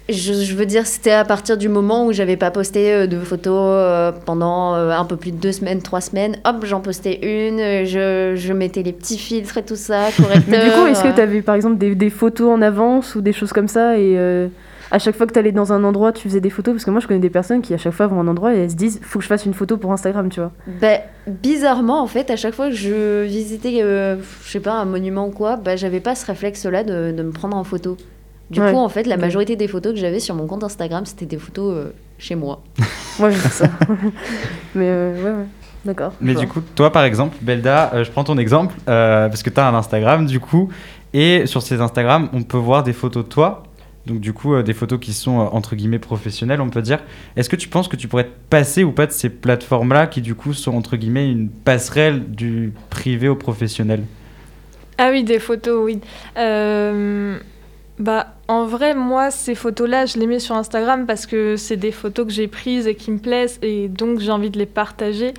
je, 0.09 0.33
je 0.33 0.55
veux 0.55 0.65
dire, 0.65 0.85
c'était 0.85 1.11
à 1.11 1.23
partir 1.23 1.57
du 1.57 1.69
moment 1.69 2.05
où 2.05 2.11
j'avais 2.11 2.35
pas 2.35 2.51
posté 2.51 2.91
euh, 2.93 3.07
de 3.07 3.19
photos 3.19 3.55
euh, 3.57 4.11
pendant 4.25 4.75
euh, 4.75 4.91
un 4.91 5.05
peu 5.05 5.15
plus 5.15 5.31
de 5.31 5.37
deux 5.37 5.51
semaines, 5.53 5.81
trois 5.81 6.01
semaines. 6.01 6.37
Hop, 6.45 6.65
j'en 6.65 6.81
postais 6.81 7.19
une, 7.23 7.85
je, 7.85 8.33
je 8.35 8.53
mettais 8.53 8.83
les 8.83 8.91
petits 8.93 9.17
filtres 9.17 9.57
et 9.57 9.63
tout 9.63 9.75
ça, 9.77 10.09
correcteur. 10.17 10.43
Mais 10.47 10.65
du 10.65 10.71
coup, 10.71 10.85
est-ce 10.87 11.03
que 11.03 11.13
tu 11.15 11.21
avais 11.21 11.41
par 11.41 11.55
exemple 11.55 11.77
des, 11.77 11.95
des 11.95 12.09
photos 12.09 12.49
en 12.51 12.61
avance 12.61 13.15
ou 13.15 13.21
des 13.21 13.33
choses 13.33 13.53
comme 13.53 13.67
ça 13.69 13.97
et 13.97 14.17
euh, 14.17 14.47
à 14.91 14.99
chaque 14.99 15.15
fois 15.15 15.25
que 15.25 15.33
tu 15.33 15.39
allais 15.39 15.51
dans 15.53 15.73
un 15.73 15.83
endroit, 15.85 16.11
tu 16.11 16.27
faisais 16.27 16.41
des 16.41 16.49
photos? 16.51 16.73
Parce 16.75 16.85
que 16.85 16.91
moi, 16.91 16.99
je 16.99 17.07
connais 17.07 17.19
des 17.21 17.29
personnes 17.29 17.61
qui 17.61 17.73
à 17.73 17.77
chaque 17.77 17.93
fois 17.93 18.07
vont 18.07 18.17
à 18.19 18.23
un 18.23 18.27
endroit 18.27 18.53
et 18.53 18.59
elles 18.59 18.71
se 18.71 18.75
disent 18.75 18.99
faut 19.01 19.19
que 19.19 19.23
je 19.23 19.29
fasse 19.29 19.45
une 19.45 19.53
photo 19.53 19.77
pour 19.77 19.91
Instagram, 19.93 20.29
tu 20.29 20.41
vois. 20.41 20.51
bah, 20.67 20.97
bizarrement, 21.27 22.01
en 22.03 22.07
fait, 22.07 22.29
à 22.29 22.35
chaque 22.35 22.53
fois 22.53 22.67
que 22.69 22.75
je 22.75 23.23
visitais, 23.23 23.81
euh, 23.81 24.17
je 24.43 24.51
sais 24.51 24.59
pas, 24.59 24.73
un 24.73 24.85
monument 24.85 25.27
ou 25.27 25.31
quoi, 25.31 25.55
bah, 25.55 25.77
j'avais 25.77 26.01
pas 26.01 26.13
ce 26.13 26.25
réflexe-là 26.25 26.83
de, 26.83 27.11
de 27.15 27.23
me 27.23 27.31
prendre 27.31 27.55
en 27.55 27.63
photo. 27.63 27.97
Du 28.49 28.61
Ouais. 28.61 28.71
coup, 28.71 28.77
en 28.77 28.89
fait, 28.89 29.07
la 29.07 29.17
majorité 29.17 29.55
des 29.55 29.67
photos 29.67 29.93
que 29.93 29.99
j'avais 29.99 30.19
sur 30.19 30.35
mon 30.35 30.45
compte 30.47 30.63
Instagram, 30.63 31.05
c'était 31.05 31.25
des 31.25 31.37
photos 31.37 31.73
euh, 31.75 31.93
chez 32.19 32.35
moi. 32.35 32.61
Moi, 33.19 33.31
je 33.31 33.37
fais 33.37 33.49
ça. 33.49 33.69
Mais 34.75 34.85
euh, 34.87 35.23
ouais, 35.23 35.39
ouais. 35.39 35.45
D'accord. 35.85 36.13
Mais 36.21 36.33
du 36.33 36.47
coup, 36.47 36.61
toi 36.75 36.91
par 36.93 37.03
exemple, 37.03 37.35
Belda, 37.41 37.91
euh, 37.93 38.03
je 38.05 38.11
prends 38.11 38.23
ton 38.23 38.37
exemple 38.37 38.73
euh, 38.87 39.27
parce 39.27 39.43
que 39.43 39.49
tu 39.49 39.59
as 39.59 39.67
un 39.67 39.73
Instagram 39.75 40.25
du 40.25 40.39
coup, 40.39 40.69
et 41.13 41.45
sur 41.45 41.61
ces 41.61 41.81
Instagram, 41.81 42.29
on 42.31 42.43
peut 42.43 42.57
voir 42.57 42.83
des 42.83 42.93
photos 42.93 43.25
de 43.25 43.29
toi. 43.29 43.63
Donc 44.05 44.21
du 44.21 44.31
coup, 44.31 44.53
euh, 44.53 44.63
des 44.63 44.71
photos 44.73 44.97
qui 44.99 45.11
sont 45.11 45.41
euh, 45.41 45.43
entre 45.51 45.75
guillemets 45.75 45.99
professionnelles, 45.99 46.61
on 46.61 46.69
peut 46.69 46.81
dire. 46.81 46.99
Est-ce 47.35 47.49
que 47.49 47.57
tu 47.57 47.67
penses 47.67 47.89
que 47.89 47.97
tu 47.97 48.07
pourrais 48.07 48.23
te 48.25 48.31
passer 48.49 48.85
ou 48.85 48.91
pas 48.93 49.07
de 49.07 49.11
ces 49.11 49.27
plateformes-là 49.29 50.07
qui 50.07 50.21
du 50.21 50.35
coup 50.35 50.53
sont 50.53 50.73
entre 50.73 50.95
guillemets 50.95 51.29
une 51.29 51.49
passerelle 51.49 52.29
du 52.31 52.71
privé 52.89 53.27
au 53.27 53.35
professionnel? 53.35 54.03
Ah 54.97 55.09
oui, 55.11 55.23
des 55.25 55.39
photos, 55.39 55.81
oui. 55.83 55.99
Euh, 56.37 57.37
bah, 57.99 58.27
en 58.47 58.65
vrai, 58.65 58.93
moi, 58.95 59.29
ces 59.31 59.55
photos-là, 59.55 60.05
je 60.05 60.17
les 60.17 60.25
mets 60.27 60.39
sur 60.39 60.55
Instagram 60.55 61.05
parce 61.05 61.25
que 61.25 61.55
c'est 61.57 61.77
des 61.77 61.91
photos 61.91 62.25
que 62.27 62.31
j'ai 62.33 62.47
prises 62.47 62.87
et 62.87 62.95
qui 62.95 63.11
me 63.11 63.19
plaisent 63.19 63.59
et 63.61 63.87
donc 63.87 64.19
j'ai 64.19 64.31
envie 64.31 64.49
de 64.49 64.57
les 64.57 64.65
partager. 64.65 65.33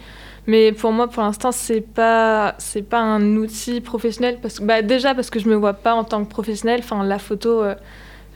Mais 0.47 0.73
pour 0.73 0.93
moi, 0.93 1.09
pour 1.09 1.23
l'instant, 1.23 1.53
c'est 1.53 1.81
pas 1.81 2.55
c'est 2.59 2.83
pas 2.83 3.01
un 3.01 3.37
outil 3.37 3.81
professionnel 3.81 4.39
parce 4.43 4.61
que 4.61 4.65
bah, 4.65 4.83
déjà 4.83 5.15
parce 5.15 5.31
que 5.31 5.39
je 5.41 5.49
me 5.49 5.55
vois 5.55 5.73
pas 5.73 5.95
en 5.95 6.05
tant 6.05 6.23
que 6.25 6.29
professionnel. 6.31 6.81
Enfin, 6.83 7.03
la 7.03 7.19
photo, 7.19 7.63
euh, 7.63 7.75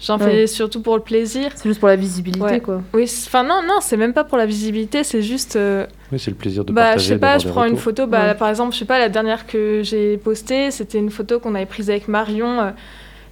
j'en 0.00 0.18
Ouais. 0.18 0.24
fais 0.24 0.46
surtout 0.46 0.80
pour 0.80 0.96
le 0.96 1.02
plaisir. 1.02 1.50
C'est 1.54 1.68
juste 1.68 1.80
pour 1.80 1.88
la 1.88 1.96
visibilité, 1.96 2.42
Ouais. 2.44 2.60
quoi. 2.60 2.80
Oui, 2.94 3.04
enfin 3.26 3.42
non, 3.44 3.60
non, 3.62 3.74
c'est 3.80 3.98
même 3.98 4.14
pas 4.14 4.24
pour 4.24 4.38
la 4.38 4.46
visibilité, 4.46 5.04
c'est 5.04 5.20
juste. 5.22 5.56
euh, 5.56 5.86
Oui, 6.10 6.18
c'est 6.18 6.30
le 6.30 6.36
plaisir 6.38 6.64
de 6.64 6.72
bah, 6.72 6.84
partager. 6.84 7.04
je 7.04 7.12
sais 7.14 7.18
pas, 7.20 7.36
je 7.38 7.46
prends 7.48 7.64
une 7.66 7.76
photo. 7.76 8.06
Bah, 8.06 8.20
Ouais. 8.20 8.26
là, 8.28 8.34
par 8.34 8.48
exemple, 8.48 8.72
je 8.72 8.78
sais 8.78 8.84
pas, 8.86 8.98
la 8.98 9.10
dernière 9.10 9.46
que 9.46 9.82
j'ai 9.84 10.16
postée, 10.16 10.70
c'était 10.70 10.98
une 10.98 11.10
photo 11.10 11.38
qu'on 11.40 11.54
avait 11.54 11.66
prise 11.66 11.90
avec 11.90 12.08
Marion 12.08 12.58
euh, 12.60 12.70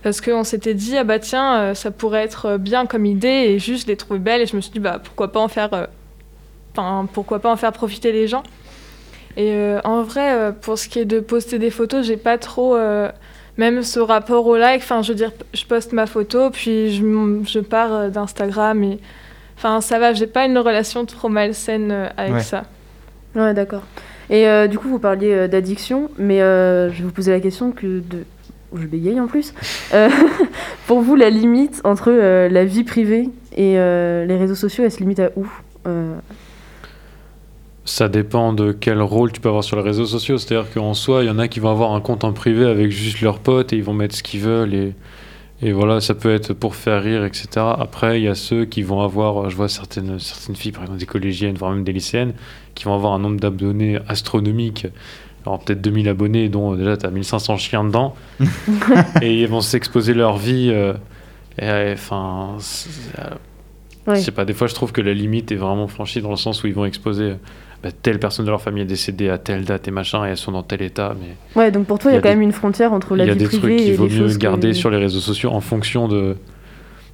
parce 0.07 0.21
qu'on 0.21 0.45
s'était 0.45 0.75
dit, 0.75 0.97
ah 0.97 1.03
bah 1.03 1.19
tiens, 1.19 1.59
euh, 1.59 1.75
ça 1.75 1.91
pourrait 1.91 2.23
être 2.23 2.47
euh, 2.47 2.59
bien 2.59 2.87
comme 2.87 3.07
idée 3.07 3.27
et 3.49 3.59
juste 3.59 3.83
je 3.83 3.89
l'ai 3.89 3.97
trouvée 3.97 4.21
belle 4.21 4.41
et 4.41 4.47
je 4.47 4.55
me 4.55 4.61
suis 4.61 4.71
dit, 4.71 4.79
bah 4.79 5.01
pourquoi 5.03 5.33
pas 5.33 5.41
en 5.41 5.49
faire, 5.49 5.75
euh, 5.75 5.87
enfin, 6.77 7.09
pourquoi 7.13 7.41
pas 7.41 7.51
en 7.51 7.57
faire 7.57 7.73
profiter 7.73 8.13
les 8.13 8.29
gens. 8.29 8.45
Et 9.37 9.51
euh, 9.51 9.81
en 9.83 10.03
vrai, 10.05 10.53
pour 10.61 10.79
ce 10.79 10.89
qui 10.89 11.01
est 11.01 11.05
de 11.07 11.19
poster 11.19 11.59
des 11.59 11.71
photos, 11.71 12.07
j'ai 12.07 12.17
pas 12.17 12.39
trop. 12.39 12.77
euh, 12.77 13.11
même 13.57 13.83
ce 13.83 13.99
rapport 13.99 14.47
au 14.47 14.57
like, 14.57 14.81
enfin, 14.83 15.03
je 15.03 15.09
veux 15.09 15.17
dire, 15.17 15.33
je 15.55 15.65
poste 15.65 15.93
ma 15.93 16.07
photo, 16.07 16.51
puis 16.51 16.95
je, 16.95 17.03
je 17.45 17.59
pars 17.59 18.09
d'Instagram 18.09 18.85
et. 18.85 19.01
Enfin, 19.57 19.81
ça 19.81 19.99
va, 19.99 20.13
j'ai 20.13 20.29
pas 20.29 20.45
une 20.47 20.57
relation 20.59 21.05
trop 21.05 21.29
malsaine 21.29 22.11
avec 22.17 22.35
Ouais. 22.35 22.43
ça. 22.43 22.63
Ouais, 23.35 23.55
d'accord. 23.55 23.83
Et 24.31 24.47
euh, 24.47 24.69
du 24.69 24.79
coup, 24.79 24.89
vous 24.89 24.99
parliez 25.01 25.49
d'addiction, 25.49 26.11
mais 26.17 26.43
euh, 26.43 26.93
je 26.93 26.99
vais 26.99 27.05
vous 27.05 27.11
poser 27.13 27.33
la 27.33 27.41
question 27.41 27.73
que 27.73 27.87
de... 28.01 28.25
Je 28.75 28.87
bégaye 28.87 29.21
en 29.21 29.27
plus. 29.27 29.55
Euh, 29.95 30.09
pour 30.87 31.01
vous, 31.01 31.17
la 31.17 31.31
limite 31.31 31.81
entre 31.85 32.11
euh, 32.11 32.49
la 32.49 32.65
vie 32.65 32.85
privée 32.85 33.29
et 33.57 33.79
euh, 33.79 34.25
les 34.27 34.37
réseaux 34.37 34.55
sociaux, 34.55 34.85
elle 34.85 34.93
se 34.93 34.99
limite 34.99 35.21
à 35.21 35.31
où 35.37 35.47
Ça 37.85 38.09
dépend 38.09 38.53
de 38.53 38.73
quel 38.73 39.01
rôle 39.01 39.33
tu 39.33 39.41
peux 39.41 39.49
avoir 39.49 39.65
sur 39.65 39.77
les 39.77 39.83
réseaux 39.83 40.07
sociaux. 40.07 40.39
C'est-à-dire 40.39 40.73
qu'en 40.73 40.95
soi, 40.95 41.23
il 41.23 41.27
y 41.29 41.31
en 41.31 41.39
a 41.39 41.49
qui 41.49 41.61
vont 41.61 41.71
avoir 41.71 41.93
un 41.93 42.01
compte 42.01 42.25
en 42.25 42.33
privé 42.33 42.67
avec 42.67 42.91
juste 42.91 43.21
leurs 43.21 43.39
potes 43.39 43.73
et 43.73 43.77
ils 43.77 43.85
vont 43.85 43.95
mettre 43.95 44.17
ce 44.17 44.23
qu'ils 44.23 44.41
veulent. 44.41 44.75
Et, 44.75 44.95
et 45.63 45.73
voilà, 45.73 46.01
ça 46.01 46.15
peut 46.15 46.35
être 46.35 46.53
pour 46.53 46.75
faire 46.75 47.03
rire, 47.03 47.25
etc. 47.25 47.49
Après, 47.57 48.21
il 48.21 48.25
y 48.25 48.29
a 48.29 48.35
ceux 48.35 48.65
qui 48.65 48.83
vont 48.83 49.01
avoir, 49.01 49.49
je 49.49 49.57
vois 49.57 49.69
certaines, 49.69 50.19
certaines 50.19 50.57
filles, 50.57 50.73
par 50.73 50.83
exemple 50.83 50.99
des 50.99 51.07
collégiennes, 51.07 51.55
voire 51.55 51.71
même 51.71 51.85
des 51.85 51.93
lycéennes, 51.93 52.35
qui 52.75 52.85
vont 52.85 52.95
avoir 52.95 53.15
un 53.15 53.21
nombre 53.21 53.41
d'abonnés 53.41 53.99
astronomique. 54.09 54.87
Peut-être 55.65 55.81
2000 55.81 56.09
abonnés, 56.09 56.49
dont 56.49 56.75
déjà 56.75 56.97
tu 56.97 57.07
as 57.07 57.11
1500 57.11 57.57
chiens 57.57 57.85
dedans. 57.85 58.15
et 59.23 59.41
ils 59.43 59.49
vont 59.49 59.61
s'exposer 59.61 60.15
leur 60.15 60.37
vie. 60.37 60.71
euh, 60.73 60.93
et, 61.59 61.65
euh, 61.65 61.93
Enfin, 61.95 62.57
euh, 63.19 63.23
Ouais. 64.07 64.17
je 64.17 64.21
sais 64.21 64.31
pas, 64.31 64.45
des 64.45 64.53
fois 64.53 64.69
je 64.69 64.75
trouve 64.75 64.93
que 64.93 65.01
la 65.01 65.13
limite 65.15 65.51
est 65.51 65.57
vraiment 65.57 65.89
franchie 65.89 66.21
dans 66.23 66.31
le 66.31 66.37
sens 66.37 66.63
où 66.63 66.69
ils 66.69 66.75
vont 66.75 66.85
exposer 66.85 67.25
euh, 67.25 67.35
bah, 67.83 67.89
telle 67.91 68.21
personne 68.21 68.45
de 68.45 68.51
leur 68.53 68.61
famille 68.63 68.83
est 68.85 68.87
décédée 68.87 69.29
à 69.29 69.37
telle 69.37 69.65
date 69.65 69.89
et 69.89 69.91
machin 69.91 70.25
et 70.25 70.29
elles 70.31 70.37
sont 70.37 70.53
dans 70.53 70.63
tel 70.63 70.81
état. 70.83 71.17
Mais 71.21 71.61
Ouais, 71.61 71.73
donc 71.73 71.87
pour 71.87 71.99
toi, 71.99 72.13
il 72.13 72.15
y 72.15 72.17
a, 72.17 72.21
Il 72.21 72.21
y 72.21 72.21
a 72.21 72.23
quand 72.23 72.29
des- 72.29 72.35
même 72.37 72.43
une 72.43 72.53
frontière 72.53 72.93
entre 72.93 73.13
il 73.17 73.19
la 73.19 73.25
y 73.25 73.31
a 73.31 73.33
vie 73.33 73.39
des 73.41 73.47
privée 73.47 73.61
trucs 73.61 73.79
qu'il 73.79 73.89
et 73.89 73.97
vaut 73.97 74.07
mieux 74.09 74.37
garder 74.37 74.69
que... 74.69 74.75
sur 74.75 74.91
les 74.91 74.99
réseaux 74.99 75.19
sociaux 75.19 75.51
en 75.51 75.61
fonction 75.61 76.07
de. 76.07 76.37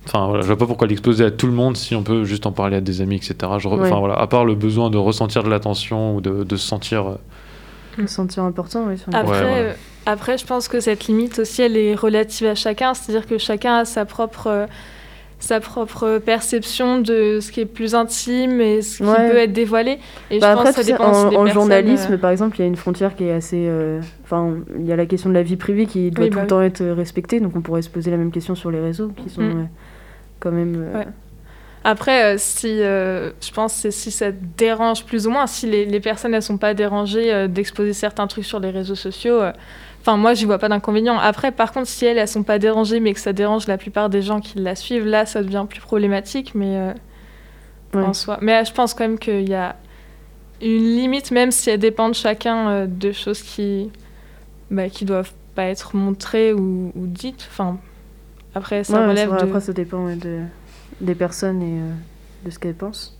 Enfin 0.06 0.26
voilà, 0.26 0.42
je 0.42 0.48
vois 0.48 0.58
pas 0.58 0.66
pourquoi 0.66 0.86
l'exposer 0.86 1.24
à 1.24 1.30
tout 1.30 1.46
le 1.46 1.52
monde 1.54 1.76
si 1.78 1.94
on 1.94 2.02
peut 2.02 2.24
juste 2.24 2.44
en 2.44 2.52
parler 2.52 2.76
à 2.76 2.80
des 2.82 3.00
amis, 3.00 3.16
etc. 3.16 3.34
Je 3.58 3.68
re- 3.68 3.78
Ouais. 3.78 3.86
Enfin 3.86 3.98
voilà, 4.00 4.16
à 4.18 4.26
part 4.26 4.44
le 4.44 4.54
besoin 4.54 4.90
de 4.90 4.98
ressentir 4.98 5.44
de 5.44 5.48
l'attention 5.48 6.16
ou 6.16 6.20
de, 6.20 6.44
de 6.44 6.56
se 6.56 6.66
sentir. 6.66 7.16
Me 7.98 8.06
sentir 8.06 8.42
important, 8.44 8.84
oui. 8.88 8.94
Après, 9.12 9.44
Ouais, 9.44 9.50
euh, 9.54 9.72
après, 10.06 10.38
je 10.38 10.46
pense 10.46 10.68
que 10.68 10.80
cette 10.80 11.06
limite 11.06 11.38
aussi, 11.38 11.62
elle 11.62 11.76
est 11.76 11.94
relative 11.94 12.46
à 12.48 12.54
chacun. 12.54 12.94
C'est-à-dire 12.94 13.26
que 13.26 13.38
chacun 13.38 13.76
a 13.78 13.84
sa 13.84 14.04
propre, 14.04 14.46
euh, 14.46 14.66
sa 15.38 15.60
propre 15.60 16.18
perception 16.24 17.00
de 17.00 17.40
ce 17.40 17.50
qui 17.52 17.60
est 17.60 17.66
plus 17.66 17.94
intime 17.94 18.60
et 18.60 18.80
ce 18.82 18.98
qui 18.98 19.02
Ouais. 19.04 19.30
peut 19.30 19.36
être 19.38 19.52
dévoilé. 19.52 19.98
Et 20.30 20.38
Bah 20.38 20.46
je 20.48 20.52
après, 20.52 20.64
pense 20.66 20.76
que 20.76 20.82
ça 20.82 20.90
dépend 20.92 21.10
aussi 21.10 21.20
en, 21.26 21.30
des 21.30 21.36
en 21.36 21.44
personnes, 21.44 21.52
journalisme, 21.62 22.12
euh. 22.14 22.18
par 22.18 22.30
exemple, 22.30 22.56
il 22.58 22.60
y 22.60 22.64
a 22.64 22.66
une 22.68 22.76
frontière 22.76 23.14
qui 23.16 23.24
est 23.24 23.32
assez. 23.32 23.66
euh, 23.68 24.00
Enfin, 24.24 24.54
il 24.78 24.86
y 24.86 24.92
a 24.92 24.96
la 24.96 25.04
question 25.06 25.28
de 25.28 25.34
la 25.34 25.42
vie 25.42 25.56
privée 25.56 25.86
qui 25.86 26.10
doit 26.10 26.24
Oui, 26.24 26.30
tout 26.30 26.36
bah 26.36 26.40
le 26.42 26.44
oui. 26.44 26.48
temps 26.48 26.62
être 26.62 26.84
respectée, 26.86 27.40
donc 27.40 27.54
on 27.56 27.60
pourrait 27.60 27.82
se 27.82 27.90
poser 27.90 28.10
la 28.10 28.16
même 28.16 28.30
question 28.30 28.54
sur 28.54 28.70
les 28.70 28.80
réseaux, 28.80 29.08
qui 29.16 29.28
sont 29.28 29.42
Mm. 29.42 29.50
euh, 29.60 29.64
quand 30.40 30.52
même. 30.52 30.74
euh, 30.76 30.98
Ouais. 31.00 31.06
Après, 31.84 32.34
euh, 32.34 32.36
si 32.38 32.80
euh, 32.80 33.30
je 33.40 33.50
pense 33.52 33.82
que 33.82 33.90
si 33.90 34.10
ça 34.10 34.30
te 34.30 34.36
dérange 34.56 35.04
plus 35.04 35.26
ou 35.26 35.30
moins, 35.30 35.46
si 35.46 35.66
les, 35.66 35.84
les 35.84 36.00
personnes 36.00 36.32
elles 36.34 36.42
sont 36.42 36.58
pas 36.58 36.74
dérangées 36.74 37.32
euh, 37.32 37.48
d'exposer 37.48 37.92
certains 37.92 38.26
trucs 38.26 38.44
sur 38.44 38.60
les 38.60 38.70
réseaux 38.70 38.94
sociaux, 38.94 39.40
enfin 40.00 40.16
moi 40.16 40.34
j'y 40.34 40.44
vois 40.44 40.58
pas 40.58 40.68
d'inconvénient. 40.68 41.18
Après, 41.18 41.50
par 41.50 41.72
contre, 41.72 41.88
si 41.88 42.06
elles 42.06 42.18
elles 42.18 42.28
sont 42.28 42.44
pas 42.44 42.58
dérangées 42.58 43.00
mais 43.00 43.12
que 43.14 43.20
ça 43.20 43.32
dérange 43.32 43.66
la 43.66 43.78
plupart 43.78 44.08
des 44.10 44.22
gens 44.22 44.40
qui 44.40 44.58
la 44.58 44.76
suivent, 44.76 45.06
là 45.06 45.26
ça 45.26 45.42
devient 45.42 45.66
plus 45.68 45.80
problématique. 45.80 46.54
Mais 46.54 46.76
euh, 46.76 46.92
Ouais. 47.94 48.04
en 48.04 48.14
soi, 48.14 48.38
mais 48.40 48.64
je 48.64 48.72
pense 48.72 48.94
quand 48.94 49.04
même 49.04 49.18
qu'il 49.18 49.46
y 49.46 49.54
a 49.54 49.76
une 50.62 50.96
limite, 50.96 51.30
même 51.30 51.50
si 51.50 51.68
elle 51.68 51.78
dépend 51.78 52.08
de 52.08 52.14
chacun 52.14 52.68
euh, 52.70 52.86
de 52.86 53.12
choses 53.12 53.42
qui 53.42 53.90
bah, 54.70 54.88
qui 54.88 55.04
doivent 55.04 55.32
pas 55.54 55.64
être 55.64 55.94
montrées 55.94 56.54
ou, 56.54 56.90
ou 56.96 57.06
dites. 57.06 57.46
Enfin, 57.50 57.76
après 58.54 58.82
ça 58.84 58.94
ouais, 58.94 58.98
c'est 59.00 59.08
relève 59.26 59.30
de. 59.36 59.44
Après, 59.44 59.60
ça 59.60 59.74
dépend 59.74 60.06
de, 60.16 60.38
des 61.02 61.14
personnes 61.14 61.62
et 61.62 61.80
euh, 61.80 61.92
de 62.46 62.50
ce 62.50 62.58
qu'elles 62.58 62.74
pensent. 62.74 63.18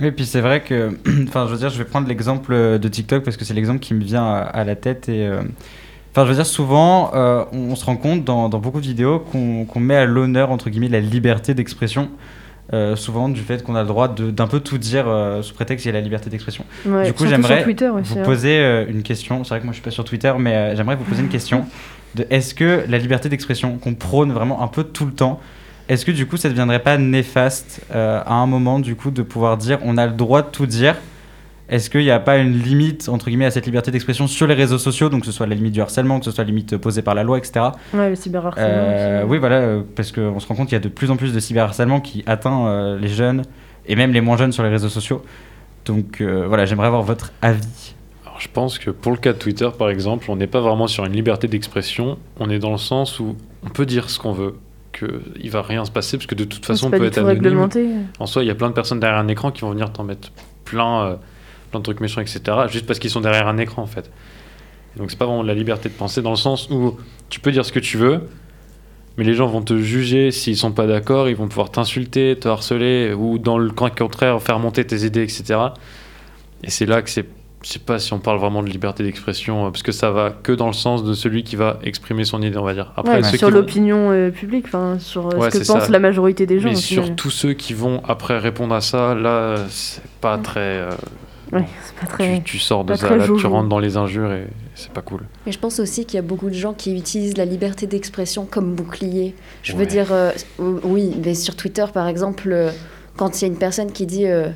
Oui, 0.00 0.10
puis 0.10 0.26
c'est 0.26 0.40
vrai 0.40 0.62
que, 0.62 0.96
enfin, 1.28 1.46
je 1.46 1.52
veux 1.52 1.58
dire, 1.58 1.70
je 1.70 1.78
vais 1.78 1.84
prendre 1.84 2.08
l'exemple 2.08 2.52
euh, 2.52 2.78
de 2.78 2.88
TikTok 2.88 3.24
parce 3.24 3.36
que 3.36 3.44
c'est 3.44 3.54
l'exemple 3.54 3.80
qui 3.80 3.94
me 3.94 4.02
vient 4.04 4.24
à, 4.26 4.38
à 4.40 4.64
la 4.64 4.76
tête 4.76 5.08
et, 5.08 5.26
euh, 5.26 5.42
enfin, 6.12 6.24
je 6.24 6.30
veux 6.30 6.34
dire, 6.36 6.46
souvent, 6.46 7.10
euh, 7.14 7.44
on, 7.52 7.70
on 7.72 7.76
se 7.76 7.84
rend 7.84 7.96
compte 7.96 8.24
dans, 8.24 8.48
dans 8.48 8.58
beaucoup 8.58 8.80
de 8.80 8.86
vidéos 8.86 9.18
qu'on 9.20 9.80
met 9.80 9.96
à 9.96 10.04
l'honneur 10.06 10.50
entre 10.50 10.70
guillemets 10.70 10.88
la 10.88 11.00
liberté 11.00 11.54
d'expression. 11.54 12.10
euh, 12.72 12.96
souvent 12.96 13.28
du 13.28 13.40
fait 13.42 13.62
qu'on 13.62 13.76
a 13.76 13.82
le 13.82 13.88
droit 13.88 14.08
d'un 14.08 14.48
peu 14.48 14.58
tout 14.60 14.76
dire 14.76 15.06
euh, 15.08 15.40
sous 15.42 15.54
prétexte 15.54 15.84
qu'il 15.84 15.92
y 15.92 15.94
a 15.94 15.98
la 15.98 16.02
liberté 16.04 16.30
d'expression. 16.30 16.64
Ouais, 16.84 17.06
Du 17.06 17.12
coup, 17.12 17.26
j'aimerais 17.26 17.64
vous 17.64 18.22
poser 18.24 18.86
une 18.88 19.02
question. 19.04 19.44
C'est 19.44 19.50
vrai 19.50 19.60
que 19.60 19.64
moi 19.64 19.72
je 19.72 19.76
suis 19.76 19.84
pas 19.84 19.92
sur 19.92 20.04
Twitter, 20.04 20.32
mais 20.38 20.74
j'aimerais 20.76 20.96
vous 20.96 21.04
poser 21.04 21.22
une 21.22 21.28
question. 21.38 21.64
De 22.16 22.26
est-ce 22.30 22.54
que 22.54 22.84
la 22.88 22.98
liberté 22.98 23.28
d'expression 23.28 23.78
qu'on 23.78 23.94
prône 23.94 24.32
vraiment 24.32 24.62
un 24.62 24.68
peu 24.68 24.82
tout 24.84 25.06
le 25.06 25.12
temps, 25.12 25.40
est-ce 25.88 26.04
que 26.04 26.12
du 26.12 26.26
coup 26.26 26.36
ça 26.36 26.48
ne 26.48 26.52
deviendrait 26.52 26.82
pas 26.82 26.98
néfaste 26.98 27.82
euh, 27.94 28.20
à 28.24 28.34
un 28.34 28.46
moment 28.46 28.78
du 28.78 28.96
coup 28.96 29.10
de 29.10 29.22
pouvoir 29.22 29.56
dire 29.56 29.78
on 29.82 29.96
a 29.96 30.06
le 30.06 30.12
droit 30.12 30.42
de 30.42 30.48
tout 30.48 30.66
dire? 30.66 30.96
Est-ce 31.68 31.90
qu'il 31.90 32.02
n'y 32.02 32.12
a 32.12 32.20
pas 32.20 32.38
une 32.38 32.52
limite 32.52 33.08
entre 33.08 33.26
guillemets 33.26 33.46
à 33.46 33.50
cette 33.50 33.66
liberté 33.66 33.90
d'expression 33.90 34.28
sur 34.28 34.46
les 34.46 34.54
réseaux 34.54 34.78
sociaux, 34.78 35.08
donc 35.08 35.20
que 35.20 35.26
ce 35.26 35.32
soit 35.32 35.48
la 35.48 35.56
limite 35.56 35.72
du 35.72 35.80
harcèlement, 35.80 36.20
que 36.20 36.24
ce 36.24 36.30
soit 36.30 36.44
la 36.44 36.48
limite 36.48 36.76
posée 36.76 37.02
par 37.02 37.16
la 37.16 37.24
loi, 37.24 37.38
etc. 37.38 37.66
Ouais, 37.92 38.08
le 38.08 38.14
cyberharcèlement. 38.14 38.70
Euh, 38.70 39.22
aussi. 39.22 39.30
oui, 39.30 39.38
voilà, 39.38 39.56
euh, 39.56 39.82
parce 39.96 40.12
qu'on 40.12 40.38
se 40.38 40.46
rend 40.46 40.54
compte 40.54 40.68
qu'il 40.68 40.76
y 40.76 40.80
a 40.80 40.84
de 40.84 40.88
plus 40.88 41.10
en 41.10 41.16
plus 41.16 41.32
de 41.32 41.40
cyberharcèlement 41.40 42.00
qui 42.00 42.22
atteint 42.26 42.68
euh, 42.68 42.98
les 42.98 43.08
jeunes 43.08 43.42
et 43.86 43.96
même 43.96 44.12
les 44.12 44.20
moins 44.20 44.36
jeunes 44.36 44.52
sur 44.52 44.62
les 44.62 44.68
réseaux 44.68 44.88
sociaux. 44.88 45.24
Donc 45.86 46.20
euh, 46.20 46.44
voilà, 46.46 46.66
j'aimerais 46.66 46.88
avoir 46.88 47.02
votre 47.02 47.32
avis. 47.42 47.94
Alors, 48.24 48.40
je 48.40 48.48
pense 48.48 48.78
que 48.78 48.90
pour 48.90 49.10
le 49.10 49.18
cas 49.18 49.32
de 49.32 49.38
Twitter, 49.38 49.68
par 49.76 49.88
exemple, 49.88 50.26
on 50.30 50.36
n'est 50.36 50.46
pas 50.46 50.60
vraiment 50.60 50.86
sur 50.86 51.04
une 51.04 51.12
liberté 51.12 51.48
d'expression. 51.48 52.18
On 52.38 52.48
est 52.50 52.58
dans 52.58 52.72
le 52.72 52.78
sens 52.78 53.18
où 53.18 53.36
on 53.64 53.70
peut 53.70 53.86
dire 53.86 54.10
ce 54.10 54.18
qu'on 54.18 54.32
veut, 54.32 54.56
qu'il 54.98 55.50
va 55.50 55.62
rien 55.62 55.84
se 55.84 55.90
passer, 55.90 56.16
parce 56.16 56.26
que 56.26 56.34
de 56.34 56.44
toute 56.44 56.64
façon, 56.64 56.88
on 56.88 56.90
peut 56.90 57.04
être 57.04 57.18
anonyme. 57.18 57.42
réglementé. 57.42 57.88
En 58.18 58.26
soi, 58.26 58.42
il 58.42 58.46
y 58.46 58.50
a 58.50 58.54
plein 58.54 58.68
de 58.68 58.74
personnes 58.74 59.00
derrière 59.00 59.18
un 59.18 59.28
écran 59.28 59.50
qui 59.50 59.62
vont 59.62 59.70
venir 59.70 59.92
t'en 59.92 60.04
mettre 60.04 60.30
plein, 60.64 61.02
euh, 61.02 61.16
plein 61.70 61.80
de 61.80 61.84
trucs 61.84 62.00
méchants, 62.00 62.20
etc. 62.20 62.40
Juste 62.68 62.86
parce 62.86 62.98
qu'ils 62.98 63.10
sont 63.10 63.20
derrière 63.20 63.48
un 63.48 63.58
écran, 63.58 63.82
en 63.82 63.86
fait. 63.86 64.10
Donc 64.96 65.10
c'est 65.10 65.18
pas 65.18 65.26
vraiment 65.26 65.42
de 65.42 65.48
la 65.48 65.54
liberté 65.54 65.88
de 65.88 65.94
penser 65.94 66.22
dans 66.22 66.30
le 66.30 66.36
sens 66.36 66.70
où 66.70 66.96
tu 67.28 67.40
peux 67.40 67.52
dire 67.52 67.64
ce 67.64 67.72
que 67.72 67.78
tu 67.78 67.98
veux, 67.98 68.22
mais 69.16 69.24
les 69.24 69.34
gens 69.34 69.46
vont 69.46 69.62
te 69.62 69.76
juger 69.78 70.30
s'ils 70.30 70.56
sont 70.56 70.72
pas 70.72 70.86
d'accord, 70.86 71.28
ils 71.28 71.36
vont 71.36 71.48
pouvoir 71.48 71.70
t'insulter, 71.70 72.36
te 72.38 72.48
harceler, 72.48 73.12
ou 73.12 73.38
dans 73.38 73.58
le 73.58 73.70
camp 73.70 73.94
contraire, 73.94 74.40
faire 74.42 74.58
monter 74.58 74.86
tes 74.86 75.04
idées, 75.04 75.22
etc. 75.22 75.58
Et 76.64 76.70
c'est 76.70 76.86
là 76.86 77.02
que 77.02 77.10
c'est. 77.10 77.26
Je 77.66 77.72
sais 77.72 77.78
pas 77.80 77.98
si 77.98 78.12
on 78.12 78.20
parle 78.20 78.38
vraiment 78.38 78.62
de 78.62 78.68
liberté 78.68 79.02
d'expression, 79.02 79.66
euh, 79.66 79.70
parce 79.70 79.82
que 79.82 79.90
ça 79.90 80.12
va 80.12 80.30
que 80.30 80.52
dans 80.52 80.68
le 80.68 80.72
sens 80.72 81.02
de 81.02 81.14
celui 81.14 81.42
qui 81.42 81.56
va 81.56 81.80
exprimer 81.82 82.24
son 82.24 82.40
idée, 82.40 82.56
on 82.58 82.62
va 82.62 82.74
dire. 82.74 82.92
Après, 82.96 83.16
Ouais, 83.16 83.22
ceux 83.24 83.38
sur 83.38 83.48
vont- 83.50 83.56
l'opinion 83.56 84.12
euh, 84.12 84.30
publique, 84.30 84.66
enfin, 84.66 84.98
sur 85.00 85.26
euh, 85.26 85.36
Ouais, 85.36 85.50
ce 85.50 85.58
que 85.58 85.66
pense 85.66 85.82
ça. 85.82 85.88
la 85.90 85.98
majorité 85.98 86.46
des 86.46 86.60
gens. 86.60 86.68
Mais 86.68 86.76
sur 86.76 87.16
tous 87.16 87.30
ceux 87.30 87.54
qui 87.54 87.74
vont 87.74 88.00
après 88.06 88.38
répondre 88.38 88.72
à 88.72 88.80
ça, 88.80 89.16
là, 89.16 89.56
c'est 89.68 90.00
pas 90.20 90.38
très. 90.38 90.60
euh, 90.60 90.90
Ouais, 91.52 91.64
c'est 91.84 91.94
pas 91.96 92.06
très. 92.06 92.36
tu, 92.38 92.42
tu 92.52 92.58
sors 92.60 92.84
de 92.84 92.94
ça, 92.94 93.08
tu 93.18 93.46
rentres 93.46 93.68
dans 93.68 93.78
les 93.80 93.96
injures 93.96 94.30
et 94.32 94.46
c'est 94.76 94.92
pas 94.92 95.02
cool. 95.02 95.22
Mais 95.44 95.50
je 95.50 95.58
pense 95.58 95.80
aussi 95.80 96.04
qu'il 96.04 96.14
y 96.14 96.18
a 96.18 96.22
beaucoup 96.22 96.48
de 96.50 96.54
gens 96.54 96.72
qui 96.72 96.96
utilisent 96.96 97.36
la 97.36 97.44
liberté 97.44 97.88
d'expression 97.88 98.46
comme 98.48 98.74
bouclier. 98.76 99.34
Je 99.64 99.74
veux 99.74 99.86
dire, 99.86 100.12
euh, 100.12 100.30
oui, 100.84 101.16
mais 101.24 101.34
sur 101.34 101.56
Twitter, 101.56 101.86
par 101.92 102.06
exemple, 102.06 102.48
euh, 102.52 102.70
quand 103.16 103.40
il 103.40 103.42
y 103.42 103.44
a 103.44 103.48
une 103.48 103.58
personne 103.58 103.90
qui 103.90 104.06
dit 104.06 104.26
euh, 104.26 104.48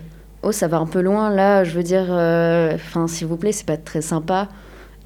Oh, 0.42 0.52
ça 0.52 0.68
va 0.68 0.78
un 0.78 0.86
peu 0.86 1.00
loin, 1.02 1.28
là, 1.30 1.64
je 1.64 1.72
veux 1.72 1.82
dire, 1.82 2.06
euh, 2.10 2.72
enfin, 2.74 3.06
s'il 3.08 3.26
vous 3.26 3.36
plaît, 3.36 3.52
c'est 3.52 3.66
pas 3.66 3.76
très 3.76 4.00
sympa. 4.00 4.48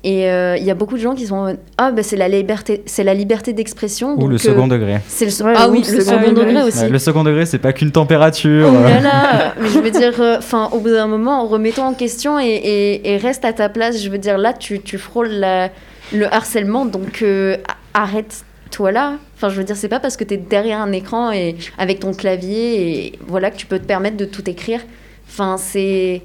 Et 0.06 0.30
euh, 0.30 0.56
il 0.58 0.64
y 0.64 0.70
a 0.70 0.74
beaucoup 0.74 0.94
de 0.96 1.00
gens 1.00 1.14
qui 1.14 1.26
sont 1.26 1.34
en 1.36 1.42
mode, 1.44 1.58
Ah, 1.78 1.90
bah, 1.90 2.02
c'est 2.02 2.16
la 2.16 2.28
liberté, 2.28 2.82
c'est 2.84 3.04
la 3.04 3.14
liberté 3.14 3.52
d'expression. 3.54 4.20
Ou 4.22 4.28
le 4.28 4.34
euh, 4.34 4.38
second 4.38 4.66
degré. 4.68 5.00
C'est 5.08 5.24
le, 5.24 5.44
Ouais, 5.46 5.54
ah 5.56 5.68
oui, 5.70 5.78
le 5.78 5.84
second 6.00 6.20
second 6.20 6.32
degré. 6.32 6.62
aussi. 6.62 6.78
Ouais, 6.80 6.88
le 6.90 6.98
second 6.98 7.24
degré, 7.24 7.46
c'est 7.46 7.58
pas 7.58 7.72
qu'une 7.72 7.90
température. 7.90 8.68
Oh 8.70 8.76
euh, 8.76 8.88
là 8.88 9.00
là 9.00 9.54
Mais 9.60 9.68
je 9.70 9.78
veux 9.78 9.90
dire, 9.90 10.12
enfin, 10.38 10.68
au 10.72 10.78
bout 10.80 10.90
d'un 10.90 11.06
moment, 11.06 11.46
remettons 11.46 11.84
en 11.84 11.94
question 11.94 12.38
et, 12.38 12.44
et- 12.46 13.12
et 13.12 13.16
reste 13.16 13.44
à 13.46 13.52
ta 13.54 13.68
place. 13.70 14.00
Je 14.02 14.10
veux 14.10 14.18
dire, 14.18 14.36
là, 14.38 14.52
tu, 14.52 14.80
tu 14.80 14.98
frôles 14.98 15.30
la- 15.30 15.70
le 16.12 16.32
harcèlement, 16.32 16.84
donc 16.84 17.22
euh, 17.22 17.56
a- 17.94 18.02
arrête-toi 18.02 18.92
là. 18.92 19.14
Enfin, 19.36 19.48
je 19.48 19.56
veux 19.56 19.64
dire, 19.64 19.74
c'est 19.76 19.88
pas 19.88 20.00
parce 20.00 20.16
que 20.18 20.24
tu 20.24 20.34
es 20.34 20.36
derrière 20.36 20.80
un 20.80 20.92
écran 20.92 21.32
et 21.32 21.56
avec 21.78 22.00
ton 22.00 22.12
clavier 22.12 23.06
et 23.06 23.18
voilà 23.26 23.50
que 23.50 23.56
tu 23.56 23.64
peux 23.66 23.78
te 23.78 23.86
permettre 23.86 24.18
de 24.18 24.26
tout 24.26 24.48
écrire. 24.50 24.80
Enfin, 25.28 25.56
c'est. 25.58 26.22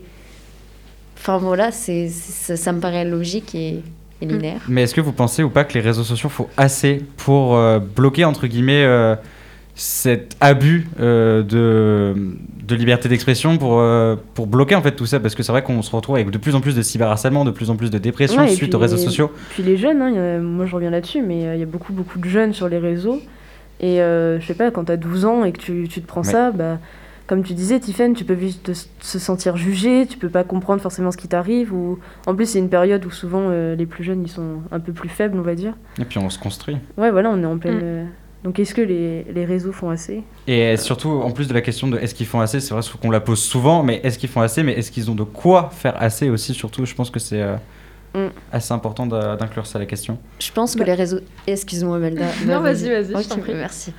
Enfin, 1.17 1.37
voilà, 1.37 1.71
c'est, 1.71 2.07
ça, 2.09 2.55
ça 2.55 2.71
me 2.71 2.79
paraît 2.79 3.03
logique 3.05 3.53
et, 3.53 3.81
et 4.21 4.25
linéaire. 4.25 4.61
Mais 4.69 4.83
est-ce 4.83 4.95
que 4.95 5.01
vous 5.01 5.11
pensez 5.11 5.43
ou 5.43 5.49
pas 5.49 5.63
que 5.65 5.73
les 5.73 5.81
réseaux 5.81 6.03
sociaux 6.03 6.29
font 6.29 6.47
assez 6.55 7.03
pour 7.17 7.55
euh, 7.57 7.79
bloquer, 7.79 8.23
entre 8.23 8.47
guillemets, 8.47 8.83
euh, 8.85 9.15
cet 9.75 10.37
abus 10.39 10.87
euh, 11.01 11.43
de, 11.43 12.15
de 12.65 12.75
liberté 12.75 13.09
d'expression 13.09 13.57
pour, 13.57 13.79
euh, 13.79 14.15
pour 14.33 14.47
bloquer 14.47 14.75
en 14.75 14.81
fait 14.81 14.93
tout 14.93 15.05
ça? 15.05 15.19
Parce 15.19 15.35
que 15.35 15.43
c'est 15.43 15.51
vrai 15.51 15.61
qu'on 15.61 15.81
se 15.81 15.93
retrouve 15.93 16.15
avec 16.15 16.29
de 16.29 16.37
plus 16.37 16.55
en 16.55 16.61
plus 16.61 16.73
de 16.75 16.81
cyberharcèlement, 16.81 17.43
de 17.43 17.51
plus 17.51 17.69
en 17.69 17.75
plus 17.75 17.89
de 17.91 17.97
dépression 17.97 18.41
Ouais, 18.41 18.51
et 18.53 18.55
suite 18.55 18.69
puis 18.69 18.75
aux 18.77 18.79
réseaux 18.79 18.95
les- 18.95 19.03
sociaux. 19.03 19.31
Puis 19.49 19.63
les 19.63 19.75
jeunes, 19.75 20.01
hein, 20.01 20.13
a- 20.15 20.39
moi 20.39 20.65
je 20.67 20.73
reviens 20.75 20.89
là-dessus, 20.89 21.21
mais 21.21 21.45
euh, 21.47 21.55
il 21.55 21.59
y 21.59 21.63
a 21.63 21.67
beaucoup, 21.67 21.91
beaucoup 21.91 22.17
de 22.19 22.29
jeunes 22.29 22.53
sur 22.53 22.69
les 22.69 22.77
réseaux. 22.79 23.21
Et 23.81 24.01
euh, 24.01 24.39
je 24.39 24.45
sais 24.47 24.53
pas, 24.53 24.71
quand 24.71 24.85
t'as 24.85 24.97
12 24.97 25.25
ans 25.25 25.43
et 25.43 25.51
que 25.51 25.59
tu, 25.59 25.87
tu 25.89 26.01
te 26.01 26.07
prends 26.07 26.21
Ouais. 26.21 26.31
ça, 26.31 26.51
bah, 26.51 26.77
comme 27.29 27.43
tu 27.43 27.53
disais, 27.53 27.79
Tiffen, 27.79 28.15
tu 28.15 28.25
peux 28.25 28.33
vite 28.33 28.63
te, 28.63 28.71
se 28.73 29.19
sentir 29.19 29.55
jugé, 29.55 30.07
tu 30.07 30.17
peux 30.17 30.29
pas 30.29 30.43
comprendre 30.43 30.81
forcément 30.81 31.11
ce 31.11 31.17
qui 31.17 31.27
t'arrive. 31.27 31.71
Ou... 31.71 31.99
En 32.25 32.33
plus, 32.33 32.47
c'est 32.47 32.57
une 32.57 32.69
période 32.69 33.05
où 33.05 33.11
souvent 33.11 33.49
euh, 33.51 33.75
les 33.75 33.85
plus 33.85 34.03
jeunes 34.03 34.23
ils 34.23 34.31
sont 34.31 34.63
un 34.71 34.79
peu 34.79 34.93
plus 34.93 35.09
faibles, 35.09 35.37
on 35.37 35.43
va 35.43 35.53
dire. 35.53 35.75
Et 35.99 36.05
puis 36.05 36.17
on 36.17 36.31
se 36.31 36.39
construit. 36.39 36.77
Ouais, 36.97 37.11
voilà, 37.11 37.29
on 37.29 37.39
est 37.43 37.45
en 37.45 37.59
pleine. 37.59 37.75
Mm. 37.75 37.83
euh, 37.83 38.05
Donc 38.43 38.57
est-ce 38.57 38.73
que 38.73 38.81
les, 38.81 39.27
les 39.31 39.45
réseaux 39.45 39.71
font 39.71 39.91
assez? 39.91 40.23
Et 40.47 40.75
surtout, 40.77 41.09
en 41.09 41.29
plus 41.29 41.47
de 41.47 41.53
la 41.53 41.61
question 41.61 41.87
de 41.87 41.99
est-ce 41.99 42.15
qu'ils 42.15 42.25
font 42.25 42.39
assez, 42.39 42.59
c'est 42.59 42.73
vrai 42.73 42.81
qu'on 42.99 43.11
la 43.11 43.19
pose 43.19 43.39
souvent, 43.39 43.83
mais 43.83 44.01
est-ce 44.03 44.17
qu'ils 44.17 44.29
font 44.29 44.41
assez, 44.41 44.63
mais 44.63 44.73
est-ce 44.73 44.89
qu'ils 44.89 45.11
ont 45.11 45.15
de 45.15 45.21
quoi 45.21 45.69
faire 45.71 46.01
assez 46.01 46.31
aussi, 46.31 46.55
surtout, 46.55 46.87
je 46.87 46.95
pense 46.95 47.11
que 47.11 47.19
c'est 47.19 47.43
euh, 47.43 47.57
Mm. 48.15 48.27
assez 48.51 48.73
important 48.73 49.05
d'inclure 49.05 49.67
ça 49.67 49.77
la 49.77 49.85
question. 49.85 50.17
Je 50.39 50.51
pense 50.51 50.73
que 50.73 50.79
Bah. 50.79 50.85
les 50.85 50.93
réseaux. 50.95 51.19
Excuse-moi, 51.45 51.99
Melda. 51.99 52.25
Non, 52.47 52.59
vas-y, 52.59 52.89
vas-y, 52.89 53.11
je 53.11 53.13
Ok, 53.17 53.27
t'en 53.27 53.37
prie. 53.37 53.53
Merci. 53.53 53.93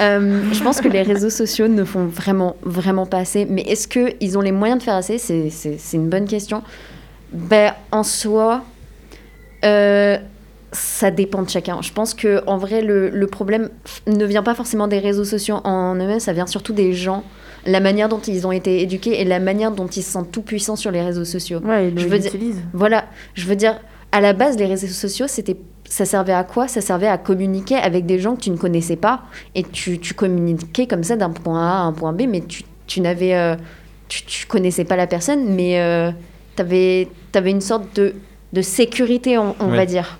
Euh, 0.00 0.42
je 0.52 0.62
pense 0.62 0.80
que 0.82 0.88
les 0.88 1.00
réseaux 1.02 1.30
sociaux 1.30 1.66
ne 1.68 1.82
font 1.84 2.04
vraiment, 2.04 2.56
vraiment 2.62 3.06
pas 3.06 3.18
assez. 3.18 3.46
Mais 3.46 3.62
est-ce 3.62 3.88
qu'ils 3.88 4.36
ont 4.36 4.42
les 4.42 4.52
moyens 4.52 4.78
de 4.80 4.84
faire 4.84 4.96
assez? 4.96 5.16
C'est 5.18 5.78
une 5.96 6.10
bonne 6.10 6.26
question. 6.26 6.62
Ben, 7.32 7.72
en 7.90 8.02
soi, 8.02 8.62
euh, 9.64 10.18
ça 10.72 11.10
dépend 11.10 11.42
de 11.42 11.48
chacun. 11.48 11.80
Je 11.82 11.92
pense 11.92 12.14
que 12.14 12.42
en 12.46 12.58
vrai, 12.58 12.82
le, 12.82 13.08
le 13.08 13.26
problème 13.26 13.70
ne 14.06 14.24
vient 14.24 14.42
pas 14.42 14.54
forcément 14.54 14.88
des 14.88 14.98
réseaux 14.98 15.24
sociaux 15.24 15.60
en 15.64 15.94
eux-mêmes, 15.94 16.20
ça 16.20 16.32
vient 16.32 16.46
surtout 16.46 16.72
des 16.72 16.92
gens, 16.92 17.24
la 17.66 17.80
manière 17.80 18.08
dont 18.08 18.20
ils 18.20 18.46
ont 18.46 18.52
été 18.52 18.82
éduqués 18.82 19.20
et 19.20 19.24
la 19.24 19.40
manière 19.40 19.70
dont 19.72 19.86
ils 19.86 20.02
se 20.02 20.10
sentent 20.10 20.30
tout 20.32 20.42
puissants 20.42 20.76
sur 20.76 20.90
les 20.90 21.02
réseaux 21.02 21.24
sociaux. 21.24 21.60
Ouais, 21.64 21.88
ils 21.88 21.98
Je 21.98 22.06
veux 22.06 22.18
dire-. 22.18 22.32
Voilà, 22.72 23.04
je 23.34 23.46
veux 23.46 23.56
dire, 23.56 23.80
à 24.12 24.20
la 24.20 24.32
base, 24.32 24.56
les 24.58 24.66
réseaux 24.66 24.86
sociaux, 24.86 25.26
c'était, 25.28 25.56
ça 25.88 26.04
servait 26.04 26.32
à 26.32 26.44
quoi? 26.44 26.68
Ça 26.68 26.80
servait 26.80 27.08
à 27.08 27.18
communiquer 27.18 27.76
avec 27.76 28.06
des 28.06 28.18
gens 28.18 28.36
que 28.36 28.42
tu 28.42 28.50
ne 28.50 28.56
connaissais 28.56 28.96
pas 28.96 29.22
et 29.54 29.62
tu, 29.62 29.98
tu 29.98 30.14
communiquais 30.14 30.86
comme 30.86 31.02
ça 31.04 31.16
d'un 31.16 31.30
point 31.30 31.60
A 31.60 31.78
à 31.78 31.82
un 31.82 31.92
point 31.92 32.12
B, 32.12 32.22
mais 32.28 32.40
tu, 32.42 32.62
tu 32.86 33.00
n'avais, 33.00 33.34
euh, 33.34 33.56
tu, 34.08 34.24
tu 34.24 34.46
connaissais 34.46 34.84
pas 34.84 34.96
la 34.96 35.06
personne, 35.06 35.54
mais 35.54 36.12
tu 36.56 36.62
avais, 36.62 37.08
une 37.50 37.60
sorte 37.60 37.96
de, 37.96 38.14
de 38.52 38.62
sécurité, 38.62 39.38
on, 39.38 39.56
on 39.58 39.70
Ouais. 39.70 39.76
va 39.76 39.86
dire. 39.86 40.18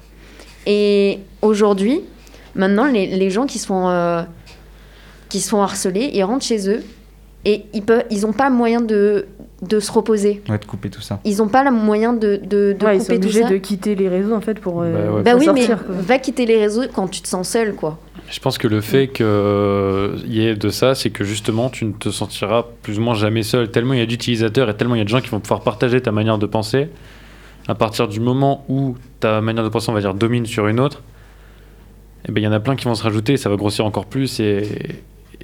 Et 0.66 1.18
aujourd'hui, 1.42 2.00
maintenant, 2.54 2.86
les, 2.86 3.06
les 3.06 3.30
gens 3.30 3.46
qui 3.46 3.58
sont, 3.58 3.88
euh, 3.88 4.22
qui 5.28 5.40
sont 5.40 5.60
harcelés, 5.60 6.10
ils 6.14 6.24
rentrent 6.24 6.44
chez 6.44 6.68
eux 6.70 6.82
et 7.44 7.64
ils 7.72 7.82
peuvent, 7.82 8.04
ils 8.10 8.22
n'ont 8.22 8.32
pas 8.32 8.50
moyen 8.50 8.80
de, 8.80 9.26
de 9.62 9.80
se 9.80 9.90
reposer. 9.92 10.42
Va 10.48 10.58
te 10.58 10.66
couper 10.66 10.90
tout 10.90 11.00
ça. 11.00 11.20
Ils 11.24 11.38
n'ont 11.38 11.48
pas 11.48 11.64
le 11.64 11.70
moyen 11.70 12.12
de, 12.12 12.36
de, 12.42 12.74
de 12.78 12.84
Ouais, 12.84 12.96
ils 12.96 13.00
sont 13.00 13.06
couper 13.06 13.18
tout 13.20 13.24
obligés 13.26 13.42
ça. 13.42 13.48
de 13.50 13.56
quitter 13.58 13.94
les 13.94 14.08
réseaux 14.08 14.34
en 14.34 14.40
fait 14.40 14.58
pour. 14.60 14.82
euh, 14.82 14.92
Bah 14.92 15.12
ouais. 15.16 15.22
Bah 15.22 15.30
pour 15.32 15.40
oui, 15.40 15.44
sortir, 15.46 15.78
mais 15.88 15.94
quoi. 15.94 15.94
va 16.02 16.18
quitter 16.18 16.46
les 16.46 16.58
réseaux 16.58 16.82
quand 16.94 17.08
tu 17.08 17.20
te 17.20 17.28
sens 17.28 17.48
seul, 17.48 17.74
quoi. 17.74 17.98
Je 18.30 18.40
pense 18.40 18.56
que 18.56 18.66
le 18.66 18.80
fait 18.80 19.08
qu'il 19.08 19.24
y 20.32 20.46
ait 20.46 20.54
de 20.56 20.68
ça, 20.70 20.94
c'est 20.94 21.10
que 21.10 21.24
justement, 21.24 21.68
tu 21.68 21.84
ne 21.84 21.92
te 21.92 22.08
sentiras 22.10 22.64
plus 22.82 22.98
ou 22.98 23.02
moins 23.02 23.14
jamais 23.14 23.42
seul. 23.42 23.70
Tellement 23.70 23.92
il 23.92 23.98
y 23.98 24.02
a 24.02 24.06
d'utilisateurs 24.06 24.70
et 24.70 24.74
tellement 24.76 24.94
il 24.94 24.98
y 24.98 25.02
a 25.02 25.04
de 25.04 25.08
gens 25.10 25.20
qui 25.20 25.28
vont 25.28 25.40
pouvoir 25.40 25.60
partager 25.60 26.00
ta 26.00 26.10
manière 26.12 26.38
de 26.38 26.46
penser. 26.46 26.88
À 27.68 27.74
partir 27.74 28.08
du 28.08 28.20
moment 28.20 28.64
où 28.68 28.96
ta 29.20 29.40
manière 29.42 29.64
de 29.64 29.68
penser, 29.68 29.90
on 29.90 29.94
va 29.94 30.00
dire, 30.00 30.14
domine 30.14 30.46
sur 30.46 30.66
une 30.68 30.80
autre, 30.80 31.02
eh 32.26 32.32
ben, 32.32 32.40
il 32.40 32.44
y 32.44 32.48
en 32.48 32.52
a 32.52 32.60
plein 32.60 32.76
qui 32.76 32.86
vont 32.86 32.94
se 32.94 33.02
rajouter, 33.02 33.36
ça 33.36 33.50
va 33.50 33.56
grossir 33.56 33.84
encore 33.84 34.06
plus. 34.06 34.40
Et, 34.40 34.62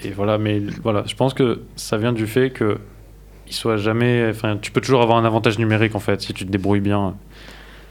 et 0.05 0.11
voilà, 0.11 0.39
mais 0.39 0.61
voilà, 0.83 1.05
je 1.07 1.15
pense 1.15 1.35
que 1.35 1.61
ça 1.77 1.97
vient 1.97 2.13
du 2.13 2.27
fait 2.27 2.51
que 2.51 2.79
il 3.47 3.53
soit 3.53 3.77
jamais. 3.77 4.29
Enfin, 4.31 4.57
tu 4.61 4.71
peux 4.71 4.81
toujours 4.81 5.03
avoir 5.03 5.19
un 5.19 5.25
avantage 5.25 5.59
numérique 5.59 5.95
en 5.95 6.01
fait 6.01 6.21
si 6.21 6.33
tu 6.33 6.47
te 6.47 6.51
débrouilles 6.51 6.81
bien. 6.81 7.17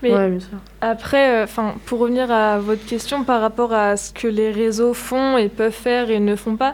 Mais 0.02 0.13
Ouais, 0.13 0.30
bien 0.30 0.39
sûr. 0.39 0.58
Après, 0.80 1.43
enfin, 1.43 1.76
pour 1.86 2.00
revenir 2.00 2.32
à 2.32 2.58
votre 2.60 2.86
question 2.86 3.24
par 3.26 3.41
rapport 3.41 3.74
à 3.74 3.98
ce 3.98 4.13
que 4.13 4.28
les 4.30 4.52
réseaux 4.52 4.93
font 4.93 5.38
et 5.38 5.50
peuvent 5.50 5.74
faire 5.74 6.10
et 6.10 6.22
ne 6.22 6.38
font 6.38 6.56
pas, 6.56 6.74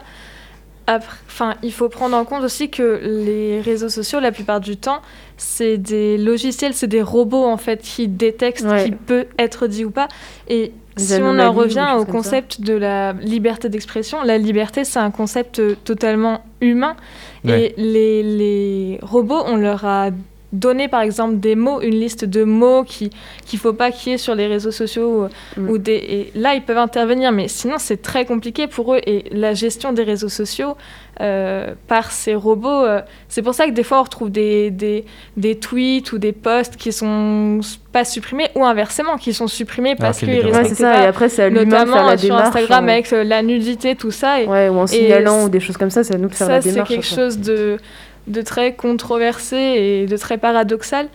enfin, 0.86 1.54
il 1.64 1.72
faut 1.72 1.88
prendre 1.88 2.16
en 2.16 2.24
compte 2.24 2.44
aussi 2.44 2.70
que 2.70 3.00
les 3.02 3.60
réseaux 3.60 3.88
sociaux, 3.88 4.20
la 4.20 4.30
plupart 4.30 4.60
du 4.60 4.76
temps, 4.76 5.00
c'est 5.36 5.76
des 5.78 6.16
logiciels, 6.18 6.74
c'est 6.74 6.86
des 6.86 7.02
robots 7.02 7.44
en 7.44 7.56
fait 7.56 7.82
qui 7.82 8.06
détectent 8.06 8.62
Ouais. 8.64 8.78
ce 8.80 8.84
qui 8.84 8.90
peut 8.92 9.26
être 9.38 9.66
dit 9.66 9.84
ou 9.84 9.90
pas. 9.90 10.06
Et 10.48 10.72
si 10.96 11.14
on 11.20 11.38
en 11.38 11.52
revient 11.52 11.94
au 11.98 12.04
concept 12.04 12.60
de 12.60 12.72
la 12.72 13.12
liberté 13.12 13.68
d'expression, 13.68 14.22
la 14.22 14.38
liberté, 14.38 14.84
c'est 14.84 14.98
un 14.98 15.10
concept 15.10 15.58
euh, 15.58 15.76
totalement 15.84 16.42
humain. 16.60 16.96
Ouais. 17.44 17.74
Et 17.76 17.80
les, 17.80 18.22
les 18.22 18.98
robots, 19.02 19.42
on 19.46 19.56
leur 19.56 19.84
a 19.84 20.10
donné 20.58 20.88
par 20.88 21.00
exemple 21.02 21.36
des 21.38 21.54
mots, 21.54 21.80
une 21.80 21.94
liste 22.00 22.24
de 22.24 22.44
mots 22.44 22.84
qui 22.84 23.10
qu'il 23.46 23.58
faut 23.58 23.72
pas 23.72 23.90
qu'il 23.90 24.12
y 24.12 24.14
ait 24.14 24.18
sur 24.18 24.34
les 24.34 24.46
réseaux 24.46 24.70
sociaux 24.72 25.28
ou- 25.56 25.60
Mm. 25.60 25.70
ou 25.70 25.78
des 25.78 25.92
et 25.94 26.32
là 26.34 26.54
ils 26.54 26.62
peuvent 26.62 26.78
intervenir 26.78 27.32
mais 27.32 27.48
sinon 27.48 27.76
c'est 27.78 28.02
très 28.02 28.24
compliqué 28.24 28.66
pour 28.66 28.94
eux 28.94 29.00
et 29.06 29.24
la 29.32 29.54
gestion 29.54 29.92
des 29.92 30.02
réseaux 30.02 30.28
sociaux 30.28 30.76
euh, 31.20 31.72
par 31.88 32.10
ces 32.12 32.34
robots 32.34 32.68
euh, 32.84 33.00
c'est 33.28 33.40
pour 33.42 33.54
ça 33.54 33.66
que 33.66 33.70
des 33.70 33.82
fois 33.82 34.00
on 34.00 34.02
retrouve 34.02 34.30
des, 34.30 34.70
des, 34.70 35.04
des 35.36 35.54
tweets 35.58 36.12
ou 36.12 36.18
des 36.18 36.32
posts 36.32 36.76
qui 36.76 36.92
sont 36.92 37.60
pas 37.92 38.04
supprimés 38.04 38.48
ou 38.54 38.64
inversement 38.64 39.16
qui 39.16 39.32
sont 39.32 39.46
supprimés 39.48 39.96
parce 39.96 40.18
qu'ils 40.18 40.28
Ouais, 40.30 40.42
c'est 40.42 40.50
respectent 40.58 40.80
ça. 40.80 41.02
Et 41.04 41.06
après, 41.06 41.28
c'est 41.30 41.50
notamment 41.50 42.04
la 42.04 42.18
sur 42.18 42.28
démarche. 42.28 42.48
Instagram 42.48 42.84
en- 42.84 42.88
avec 42.88 43.12
euh, 43.14 43.24
la 43.24 43.42
nudité 43.42 43.94
tout 43.94 44.10
ça 44.10 44.42
et 44.42 44.46
Ouais, 44.46 44.68
ou 44.68 44.74
en 44.78 44.84
Et 44.84 44.88
signalant 44.88 45.38
c- 45.40 45.44
ou 45.46 45.48
des 45.48 45.60
choses 45.60 45.78
comme 45.78 45.88
ça, 45.90 46.04
c'est 46.04 46.14
à 46.14 46.18
nous 46.18 46.28
de 46.28 46.34
faire 46.34 46.46
ça, 46.46 46.52
la 46.54 46.60
c'est 46.60 46.70
démarche. 46.72 46.88
quelque 46.90 47.06
après. 47.06 47.16
chose 47.22 47.38
de, 47.38 47.78
de 48.26 48.42
très 48.42 48.74
controversé 48.74 49.56
et 49.56 50.06
de 50.06 50.16
très 50.16 50.38
paradoxal. 50.38 51.08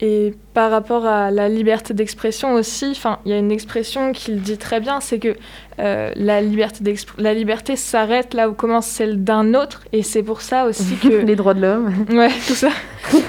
Et 0.00 0.34
par 0.52 0.70
rapport 0.70 1.06
à 1.06 1.30
la 1.30 1.48
liberté 1.48 1.94
d'expression 1.94 2.52
aussi, 2.52 3.00
il 3.24 3.30
y 3.30 3.34
a 3.34 3.38
une 3.38 3.50
expression 3.50 4.12
qui 4.12 4.32
le 4.32 4.40
dit 4.40 4.58
très 4.58 4.78
bien, 4.78 5.00
c'est 5.00 5.18
que 5.18 5.36
euh, 5.78 6.10
la 6.16 6.42
liberté 6.42 6.94
la 7.16 7.32
liberté 7.32 7.76
s'arrête 7.76 8.34
là 8.34 8.50
où 8.50 8.52
commence 8.52 8.86
celle 8.86 9.24
d'un 9.24 9.54
autre, 9.54 9.84
et 9.94 10.02
c'est 10.02 10.22
pour 10.22 10.42
ça 10.42 10.66
aussi 10.66 10.96
que 10.96 11.08
les 11.24 11.34
droits 11.34 11.54
de 11.54 11.62
l'homme. 11.62 12.04
Ouais, 12.10 12.28
tout 12.46 12.54
ça. 12.54 12.68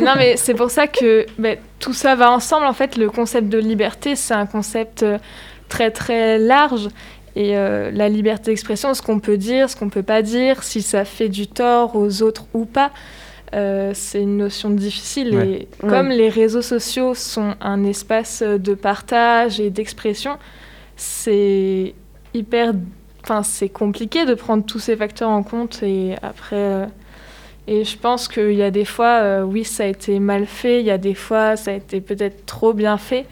non, 0.02 0.14
mais 0.18 0.36
c'est 0.36 0.56
pour 0.56 0.70
ça 0.70 0.88
que 0.88 1.26
ben, 1.38 1.58
tout 1.80 1.94
ça 1.94 2.16
va 2.16 2.32
ensemble. 2.32 2.66
En 2.66 2.74
fait, 2.74 2.98
le 2.98 3.10
concept 3.10 3.48
de 3.48 3.60
liberté, 3.60 4.18
c'est 4.18 4.34
un 4.34 4.46
concept 4.46 5.04
euh, 5.04 5.20
très 5.70 5.90
très 5.90 6.38
large. 6.38 6.90
Et 7.38 7.56
euh, 7.56 7.92
la 7.92 8.10
liberté 8.10 8.52
d'expression, 8.52 8.94
ce 8.94 9.02
qu'on 9.02 9.20
peut 9.20 9.38
dire, 9.38 9.70
ce 9.70 9.76
qu'on 9.76 9.90
peut 9.90 10.04
pas 10.04 10.22
dire, 10.22 10.64
si 10.64 10.82
ça 10.82 11.06
fait 11.06 11.30
du 11.30 11.48
tort 11.48 11.96
aux 11.96 12.24
autres 12.24 12.48
ou 12.54 12.66
pas, 12.66 12.92
euh, 13.54 13.92
c'est 13.94 14.22
une 14.22 14.38
notion 14.38 14.70
difficile. 14.70 15.36
Ouais. 15.36 15.48
Et 15.48 15.68
comme 15.88 16.10
les 16.10 16.30
réseaux 16.30 16.62
sociaux 16.62 17.14
sont 17.14 17.56
un 17.62 17.84
espace 17.84 18.42
de 18.44 18.74
partage 18.74 19.60
et 19.60 19.70
d'expression, 19.70 20.38
c'est 20.96 21.94
hyper 22.34 22.74
enfin, 23.24 23.44
c'est 23.44 23.70
compliqué 23.70 24.26
de 24.26 24.34
prendre 24.34 24.66
tous 24.66 24.80
ces 24.80 24.96
facteurs 24.96 25.30
en 25.30 25.44
compte 25.44 25.82
et 25.84 26.16
après. 26.22 26.56
euh, 26.56 26.86
et 27.70 27.84
je 27.84 27.98
pense 27.98 28.30
qu'il 28.30 28.54
y 28.54 28.64
a 28.64 28.72
des 28.72 28.86
fois, 28.86 29.20
euh, 29.22 29.42
oui, 29.44 29.66
ça 29.66 29.84
a 29.84 29.88
été 29.88 30.20
mal 30.20 30.46
fait, 30.46 30.80
il 30.80 30.86
y 30.86 30.92
a 30.92 30.98
des 30.98 31.14
fois, 31.16 31.58
ça 31.58 31.72
a 31.72 31.74
été 31.74 32.00
peut-être 32.00 32.46
trop 32.46 32.72
bien 32.74 32.98
fait. 32.98 33.26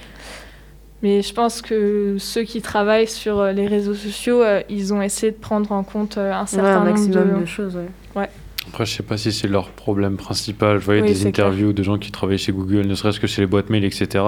Mais 1.01 1.21
je 1.21 1.33
pense 1.33 1.61
que 1.61 2.17
ceux 2.19 2.43
qui 2.43 2.61
travaillent 2.61 3.07
sur 3.07 3.39
euh, 3.39 3.51
les 3.53 3.65
réseaux 3.67 3.93
sociaux, 3.93 4.41
euh, 4.41 4.61
ils 4.69 4.93
ont 4.93 5.01
essayé 5.01 5.31
de 5.31 5.37
prendre 5.37 5.71
en 5.71 5.83
compte 5.83 6.17
euh, 6.17 6.33
un 6.33 6.41
Ouais, 6.41 6.47
certain 6.47 6.67
un 6.67 6.79
nombre 6.85 6.91
maximum 6.91 7.35
de... 7.35 7.39
de 7.41 7.45
choses, 7.45 7.77
ouais. 8.15 8.29
Après, 8.67 8.85
je 8.85 8.93
sais 8.93 9.03
pas 9.03 9.17
si 9.17 9.31
c'est 9.31 9.47
leur 9.47 9.69
problème 9.69 10.17
principal. 10.17 10.79
Je 10.79 10.85
voyais 10.85 11.01
Oui, 11.01 11.07
des 11.07 11.27
interviews 11.27 11.71
de 11.73 11.83
gens 11.83 11.97
qui 11.97 12.11
travaillaient 12.11 12.37
chez 12.37 12.51
Google, 12.51 12.87
ne 12.87 12.95
serait-ce 12.95 13.19
que 13.19 13.27
chez 13.27 13.41
les 13.41 13.47
boîtes 13.47 13.69
mail, 13.69 13.83
etc. 13.85 14.23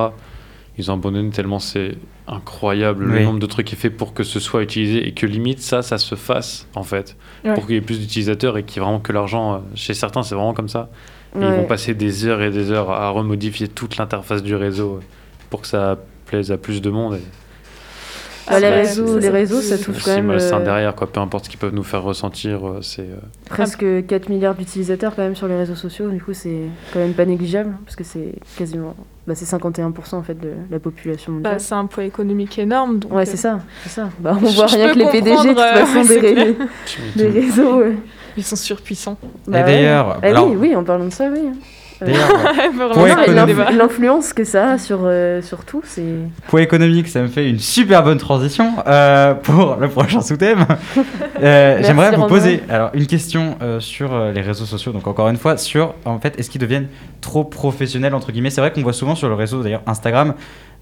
Ils 0.78 0.92
ont 0.92 0.94
abandonné 0.94 1.32
tellement 1.32 1.58
c'est 1.60 1.96
incroyable 2.28 3.06
le 3.06 3.24
nombre 3.24 3.40
de 3.40 3.46
trucs 3.48 3.66
qui 3.66 3.74
est 3.74 3.78
fait 3.78 3.90
pour 3.90 4.14
que 4.14 4.24
ce 4.24 4.40
soit 4.40 4.62
utilisé 4.62 5.08
et 5.08 5.12
que 5.14 5.26
limite 5.26 5.60
ça, 5.60 5.82
ça 5.82 5.98
se 5.98 6.14
fasse 6.14 6.68
en 6.76 6.84
fait. 6.84 7.18
Ouais. 7.44 7.56
Pour 7.56 7.66
qu'il 7.66 7.76
y 7.76 7.78
ait 7.80 7.82
plus 7.82 8.00
d'utilisateurs 8.00 8.58
et 8.58 8.64
qu'il 8.64 8.78
y 8.78 8.80
ait 8.80 8.86
vraiment 8.86 9.00
que 9.00 9.12
l'argent. 9.12 9.56
euh, 9.56 9.58
Chez 9.74 9.96
certains, 9.96 10.22
c'est 10.22 10.36
vraiment 10.36 10.54
comme 10.54 10.70
ça. 10.70 10.90
Ils 11.36 11.42
vont 11.42 11.66
passer 11.66 11.94
des 11.94 12.26
heures 12.26 12.42
et 12.42 12.50
des 12.52 12.72
heures 12.72 12.90
à 12.90 13.10
remodifier 13.10 13.68
toute 13.68 13.98
l'interface 13.98 14.42
du 14.44 14.56
réseau 14.56 15.00
pour 15.50 15.62
que 15.62 15.68
ça 15.68 15.98
plaise 16.26 16.52
à 16.52 16.58
plus 16.58 16.82
de 16.82 16.90
monde. 16.90 17.16
Et 17.16 17.22
Bah, 18.50 18.60
les 18.60 18.70
réseaux, 18.70 19.08
ça, 19.08 19.16
les 19.16 19.22
c'est 19.22 19.30
réseaux, 19.30 19.62
ça 19.62 19.78
touche 19.78 20.04
quand 20.04 20.16
même 20.16 20.26
malsain 20.28 20.60
euh, 20.60 20.64
derrière, 20.64 20.96
quoi. 20.96 21.08
Peu 21.08 21.20
importe 21.20 21.46
ce 21.46 21.50
qu'ils 21.50 21.60
peuvent 21.60 21.74
nous 21.74 21.84
faire 21.84 22.04
ressentir, 22.04 22.68
euh, 22.68 22.80
c'est. 22.82 23.02
euh, 23.02 23.16
presque 23.50 23.86
4 24.08 24.30
milliards 24.30 24.56
d'utilisateurs 24.56 25.16
quand 25.16 25.22
même 25.24 25.36
sur 25.36 25.48
les 25.48 25.58
réseaux 25.58 25.76
sociaux. 25.76 26.10
Du 26.10 26.22
coup, 26.22 26.34
c'est 26.34 26.62
quand 26.94 27.00
même 27.00 27.14
pas 27.14 27.26
négligeable 27.26 27.76
parce 27.86 27.96
que 27.96 28.04
c'est 28.04 28.34
quasiment, 28.58 28.96
bah, 29.28 29.34
c'est 29.36 29.46
51% 29.46 30.16
en 30.16 30.24
fait 30.24 30.40
de 30.40 30.52
la 30.72 30.80
population 30.80 31.32
Bah, 31.34 31.38
mondiale. 31.38 31.60
c'est 31.60 31.76
un 31.76 31.86
poids 31.86 32.04
économique 32.06 32.58
énorme. 32.60 33.00
Donc, 33.00 33.14
ouais, 33.14 33.24
euh, 33.24 33.26
c'est 33.26 33.38
ça, 33.38 33.60
c'est 33.84 33.90
ça. 33.90 34.10
Bah, 34.20 34.38
on 34.42 34.48
Je- 34.48 34.56
voit 34.56 34.68
je 34.68 34.76
rien 34.76 34.94
que 34.94 35.00
les 35.00 35.10
PDG 35.10 35.36
de 35.36 35.48
toute 35.50 35.58
façon 35.60 36.02
des, 36.02 36.08
c'est 36.08 36.20
ré- 36.20 36.56
des 37.16 37.28
réseaux. 37.28 37.80
ouais. 37.80 37.96
Ils 38.38 38.44
sont 38.44 38.56
surpuissants. 38.56 39.18
Bah 39.48 39.60
Et 39.60 39.64
ouais. 39.64 39.68
d'ailleurs, 39.68 40.20
Eh 40.22 40.28
alors- 40.28 40.48
oui, 40.50 40.56
oui, 40.70 40.76
en 40.76 40.84
parlant 40.84 41.06
de 41.06 41.10
ça, 41.12 41.28
oui. 41.34 41.40
L'influence 43.78 44.34
que 44.34 44.44
ça 44.44 44.72
a 44.72 44.78
sur, 44.78 45.00
euh, 45.04 45.42
sur 45.42 45.66
tout, 45.66 45.82
c'est. 45.84 46.04
Point 46.48 46.62
économique, 46.62 47.08
ça 47.08 47.22
me 47.22 47.28
fait 47.28 47.50
une 47.50 47.60
super 47.60 48.04
bonne 48.04 48.18
transition 48.18 48.74
euh, 48.86 49.34
pour 49.34 49.78
le 49.80 49.88
prochain 49.90 50.22
sous-thème. 50.22 50.66
Euh, 51.44 51.82
J'aimerais 51.84 52.16
vous 52.16 52.26
poser 52.26 52.64
alors 52.68 52.90
une 52.94 53.06
question 53.06 53.58
sur 53.80 54.18
les 54.34 54.42
réseaux 54.42 54.66
sociaux. 54.66 54.92
Donc 54.92 55.06
encore 55.06 55.30
une 55.30 55.38
fois 55.38 55.56
sur 55.56 55.94
en 56.04 56.20
fait 56.20 56.40
est-ce 56.40 56.50
qu'ils 56.50 56.62
deviennent 56.62 56.88
trop 57.22 57.44
professionnels 57.44 58.16
entre 58.16 58.32
guillemets? 58.32 58.50
C'est 58.50 58.62
vrai 58.62 58.72
qu'on 58.72 58.82
voit 58.82 58.94
souvent 58.94 59.14
sur 59.14 59.30
le 59.30 59.36
réseau 59.36 59.62
d'ailleurs 59.62 59.84
Instagram 59.86 60.34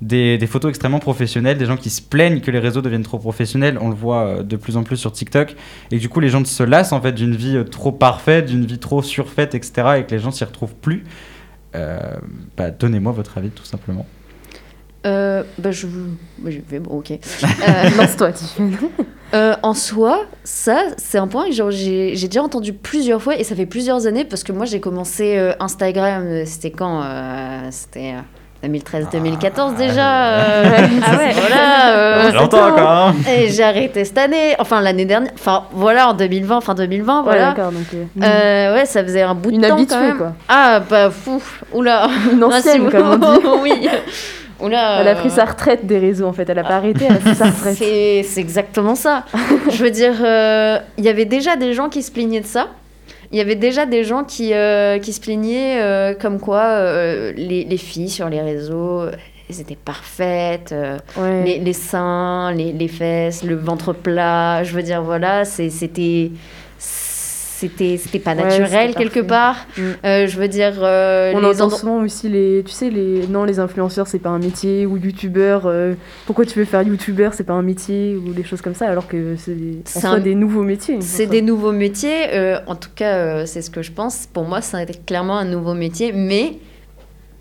des, 0.02 0.38
des 0.38 0.48
photos 0.48 0.70
extrêmement 0.70 1.00
professionnelles, 1.00 1.58
des 1.58 1.66
gens 1.66 1.78
qui 1.78 1.90
se 1.90 2.02
plaignent 2.02 2.42
que 2.42 2.52
les 2.52 2.60
réseaux 2.60 2.82
deviennent 2.82 3.04
trop 3.04 3.20
professionnels. 3.20 3.78
On 3.82 3.90
le 3.90 3.96
voit 3.96 4.26
euh, 4.26 4.44
de 4.44 4.56
plus 4.56 4.78
en 4.78 4.84
plus 4.84 4.98
sur 4.98 5.12
TikTok 5.12 5.56
et 5.92 5.98
que 5.98 6.02
du 6.02 6.10
coup 6.10 6.20
les 6.20 6.30
gens 6.30 6.44
se 6.44 6.64
lassent 6.64 6.94
en 6.94 7.02
fait 7.02 7.14
d'une 7.14 7.36
vie 7.36 7.58
euh, 7.58 7.64
trop 7.64 7.92
parfaite, 7.92 8.46
d'une 8.46 8.66
vie 8.66 8.80
trop 8.80 9.02
surfaite, 9.02 9.56
etc. 9.56 10.00
Et 10.00 10.04
que 10.04 10.12
les 10.12 10.20
gens 10.20 10.32
s'y 10.32 10.44
retrouvent 10.44 10.76
plus. 10.76 11.04
Euh, 11.76 12.00
bah, 12.58 12.72
donnez-moi 12.72 13.12
votre 13.12 13.38
avis 13.38 13.50
tout 13.50 13.66
simplement. 13.66 14.06
Euh, 15.06 15.44
bah, 15.60 15.72
je... 15.72 15.88
bah, 16.40 16.50
je 16.50 16.60
vais, 16.68 16.80
bon, 16.80 16.98
ok. 16.98 17.12
Euh, 17.12 17.18
Lance-toi. 17.98 18.32
Euh, 19.34 19.56
en 19.64 19.74
soi, 19.74 20.24
ça, 20.44 20.84
c'est 20.98 21.18
un 21.18 21.28
point 21.28 21.50
que 21.50 21.72
j'ai 21.72 22.14
déjà 22.14 22.44
entendu 22.44 22.72
plusieurs 22.72 23.22
fois 23.22 23.36
et 23.36 23.44
ça 23.44 23.56
fait 23.56 23.66
plusieurs 23.66 24.06
années 24.06 24.24
parce 24.24 24.44
que 24.44 24.54
moi 24.54 24.66
j'ai 24.66 24.80
commencé 24.80 25.36
euh, 25.36 25.52
Instagram, 25.60 26.46
c'était 26.46 26.72
quand 26.72 27.02
euh, 27.04 27.68
C'était 27.72 28.14
euh, 28.14 28.22
2013-2014 28.68 29.76
déjà. 29.76 30.26
euh, 30.26 30.64
Ah 31.06 31.18
ouais. 31.18 31.32
Voilà. 31.36 31.90
euh, 31.96 32.32
Longtemps 32.32 32.68
encore. 32.68 32.90
hein. 32.90 33.16
et 33.30 33.50
j'ai 33.50 33.64
arrêté 33.64 34.06
cette 34.06 34.18
année, 34.18 34.56
enfin 34.60 34.82
l'année 34.82 35.06
dernière, 35.06 35.32
enfin 35.36 35.64
voilà 35.72 36.10
en 36.10 36.14
2020, 36.14 36.62
fin 36.62 36.74
2020, 36.76 37.18
Ouais, 37.20 37.24
voilà. 37.24 37.48
d'accord. 37.54 37.72
Donc, 37.72 37.84
euh, 37.94 38.06
Euh, 38.24 38.76
ouais, 38.76 38.86
ça 38.86 39.04
faisait 39.04 39.22
un 39.22 39.36
bout 39.36 39.52
de 39.52 39.56
une 39.56 39.62
temps 39.62 39.74
habituée, 39.76 39.96
quand 39.96 40.02
même. 40.02 40.18
quoi. 40.18 40.34
Ah 40.50 40.80
bah 40.90 41.10
fou, 41.12 41.42
oula. 41.74 42.08
Une 42.32 42.44
Ah, 42.44 42.62
si, 42.62 42.70
ancienne, 42.70 42.90
comme 42.90 43.08
on 43.12 43.18
dit. 43.18 43.46
oui. 43.64 43.90
Oula. 44.62 45.02
Elle 45.02 45.08
a 45.10 45.16
pris 45.16 45.28
euh, 45.28 45.32
sa 45.32 45.44
retraite 45.46 45.86
des 45.86 46.00
réseaux, 46.00 46.28
en 46.28 46.32
fait. 46.34 46.50
Elle 46.50 46.60
a 46.60 46.64
pas 46.64 46.78
arrêté, 46.78 47.06
elle 47.10 47.16
a 47.18 47.20
pris 47.20 47.36
sa 47.36 47.46
retraite. 47.46 47.76
C'est 47.78 48.24
exactement 48.40 48.96
ça. 48.96 49.24
Je 49.70 49.84
veux 49.84 49.92
dire, 49.92 50.14
euh, 50.24 50.80
il 50.98 51.04
y 51.04 51.10
avait 51.10 51.26
déjà 51.26 51.58
des 51.58 51.74
gens 51.74 51.90
qui 51.90 52.02
se 52.02 52.10
plaignaient 52.12 52.40
de 52.40 52.46
ça. 52.46 52.68
Il 53.32 53.38
y 53.38 53.42
avait 53.42 53.56
déjà 53.56 53.86
des 53.86 54.04
gens 54.04 54.24
qui, 54.24 54.54
euh, 54.54 55.00
qui 55.00 55.14
se 55.14 55.20
plaignaient 55.22 55.82
euh, 55.82 56.14
comme 56.14 56.40
quoi 56.40 56.62
euh, 56.64 57.34
les, 57.36 57.64
les 57.66 57.78
filles 57.78 58.10
sur 58.10 58.30
les 58.30 58.42
réseaux, 58.42 59.06
elles 59.50 59.62
étaient 59.62 59.78
parfaites, 59.84 60.74
Ouais. 61.18 61.44
les, 61.44 61.60
les 61.60 61.74
seins, 61.74 62.52
les, 62.54 62.72
les 62.72 62.88
fesses, 62.88 63.44
le 63.44 63.56
ventre 63.56 63.94
plat. 63.94 64.64
Je 64.64 64.74
veux 64.74 64.84
dire, 64.84 65.02
voilà, 65.02 65.46
c'était 65.46 66.32
c'était 67.58 67.98
c'était 67.98 68.20
pas 68.20 68.36
naturel 68.36 68.94
quelque 68.96 69.20
part. 69.22 69.66
Mm. 69.78 69.82
Euh, 70.06 70.28
je 70.28 70.38
veux 70.40 70.48
dire, 70.48 70.74
euh, 70.82 71.32
On 71.34 71.40
les 71.40 71.62
entend 71.62 71.76
souvent 71.78 72.04
aussi 72.04 72.28
les, 72.30 72.64
tu 72.66 72.72
sais, 72.72 72.90
les, 72.90 73.28
non, 73.28 73.44
les 73.46 73.60
influenceurs, 73.60 74.08
c'est 74.08 74.20
pas 74.20 74.30
un 74.30 74.40
métier, 74.40 74.86
ou 74.86 74.98
youtubeurs, 74.98 75.64
euh, 75.66 75.94
pourquoi 76.26 76.46
tu 76.46 76.60
veux 76.60 76.66
faire 76.66 76.82
youtubeur, 76.84 77.34
c'est 77.34 77.44
pas 77.46 77.54
un 77.54 77.62
métier, 77.62 78.16
ou 78.18 78.34
des 78.34 78.44
choses 78.44 78.62
comme 78.62 78.76
ça, 78.76 78.88
alors 78.90 79.08
que 79.08 79.36
c'est 79.38 80.06
en 80.06 80.14
un- 80.14 80.20
des 80.20 80.36
nouveaux 80.36 80.64
métiers. 80.64 80.98
C'est 81.02 81.28
des 81.28 81.42
nouveaux 81.42 81.72
métiers. 81.72 82.34
euh, 82.34 82.58
en 82.68 82.76
tout 82.76 82.90
cas, 82.94 83.46
c'est 83.46 83.62
ce 83.62 83.70
que 83.70 83.82
je 83.82 83.92
pense. 83.92 84.28
Pour 84.32 84.44
moi, 84.46 84.62
c'est 84.62 85.06
clairement 85.06 85.38
un 85.38 85.46
nouveau 85.46 85.74
métier. 85.74 86.12
Mais 86.12 86.58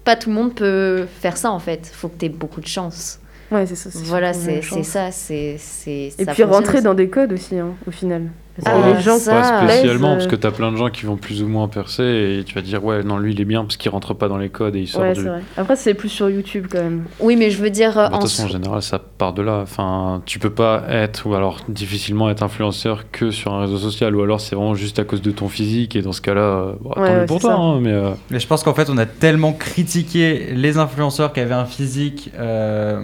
pas 0.04 0.16
tout 0.16 0.28
le 0.30 0.34
monde 0.36 0.54
peut 0.54 1.06
faire 1.20 1.36
ça, 1.36 1.50
en 1.50 1.58
fait. 1.58 1.90
faut 1.92 2.08
que 2.08 2.18
tu 2.18 2.26
aies 2.26 2.28
beaucoup 2.28 2.60
de 2.60 2.66
chance. 2.66 3.18
Ouais, 3.50 3.66
c'est 3.66 3.74
ça. 3.74 3.90
Voilà, 4.04 4.32
c'est 4.32 4.62
ça. 4.84 5.10
c'est 5.10 5.56
c'est- 5.58 6.12
Et 6.18 6.24
ça 6.24 6.32
puis 6.32 6.42
rentrer 6.44 6.74
aussi. 6.78 6.84
dans 6.84 6.94
des 6.94 7.08
codes 7.08 7.32
aussi, 7.32 7.58
hein, 7.58 7.74
au 7.86 7.90
final. 7.90 8.22
Parce 8.56 8.76
Ah, 8.76 8.92
que 8.92 8.96
les 8.96 9.02
gens 9.02 9.18
ça, 9.18 9.32
Pas 9.32 9.66
spécialement, 9.68 10.10
euh, 10.12 10.14
parce 10.14 10.28
que 10.28 10.36
t'as 10.36 10.52
plein 10.52 10.70
de 10.70 10.76
gens 10.76 10.88
qui 10.88 11.06
vont 11.06 11.16
plus 11.16 11.42
ou 11.42 11.48
moins 11.48 11.66
percer 11.66 12.38
et 12.38 12.44
tu 12.44 12.54
vas 12.54 12.60
dire, 12.60 12.84
ouais, 12.84 13.02
non, 13.02 13.18
lui 13.18 13.32
il 13.32 13.40
est 13.40 13.44
bien 13.44 13.62
parce 13.64 13.76
qu'il 13.76 13.90
rentre 13.90 14.14
pas 14.14 14.28
dans 14.28 14.36
les 14.36 14.48
codes 14.48 14.76
et 14.76 14.80
il 14.80 14.86
sort 14.86 15.02
Ouais, 15.02 15.12
du. 15.12 15.22
c'est 15.22 15.28
vrai. 15.28 15.40
Après, 15.56 15.74
c'est 15.74 15.94
plus 15.94 16.08
sur 16.08 16.30
YouTube 16.30 16.66
quand 16.70 16.78
même. 16.82 17.02
Oui, 17.18 17.34
mais 17.34 17.50
je 17.50 17.60
veux 17.60 17.70
dire, 17.70 17.94
Bah, 17.94 18.04
euh, 18.06 18.08
De 18.10 18.14
en 18.14 18.18
toute 18.20 18.30
façon, 18.30 18.44
en 18.44 18.48
général, 18.48 18.80
ça 18.82 19.00
part 19.00 19.32
de 19.32 19.42
là. 19.42 19.58
Enfin, 19.62 20.22
tu 20.24 20.38
peux 20.38 20.50
pas 20.50 20.84
être, 20.88 21.26
ou 21.28 21.34
alors 21.34 21.58
difficilement 21.68 22.30
être 22.30 22.44
influenceur 22.44 23.10
que 23.10 23.32
sur 23.32 23.52
un 23.52 23.62
réseau 23.62 23.78
social, 23.78 24.14
ou 24.14 24.22
alors 24.22 24.40
c'est 24.40 24.54
vraiment 24.54 24.74
juste 24.76 25.00
à 25.00 25.04
cause 25.04 25.20
de 25.22 25.32
ton 25.32 25.48
physique, 25.48 25.96
et 25.96 26.02
dans 26.02 26.12
ce 26.12 26.20
cas-là, 26.20 26.40
euh, 26.40 26.72
bon, 26.80 26.90
tant 26.90 27.00
Ouais, 27.02 27.10
mieux 27.12 27.20
ouais, 27.20 27.26
pour 27.26 27.40
toi, 27.40 27.54
hein, 27.54 27.80
mais 27.80 27.90
euh, 27.92 28.10
Mais 28.30 28.38
je 28.38 28.46
pense 28.46 28.62
qu'en 28.62 28.74
fait, 28.74 28.88
on 28.88 28.98
a 28.98 29.06
tellement 29.06 29.52
critiqué 29.52 30.52
les 30.54 30.78
influenceurs 30.78 31.32
qui 31.32 31.40
avaient 31.40 31.54
un 31.54 31.64
physique 31.66 32.30
euh, 32.38 33.02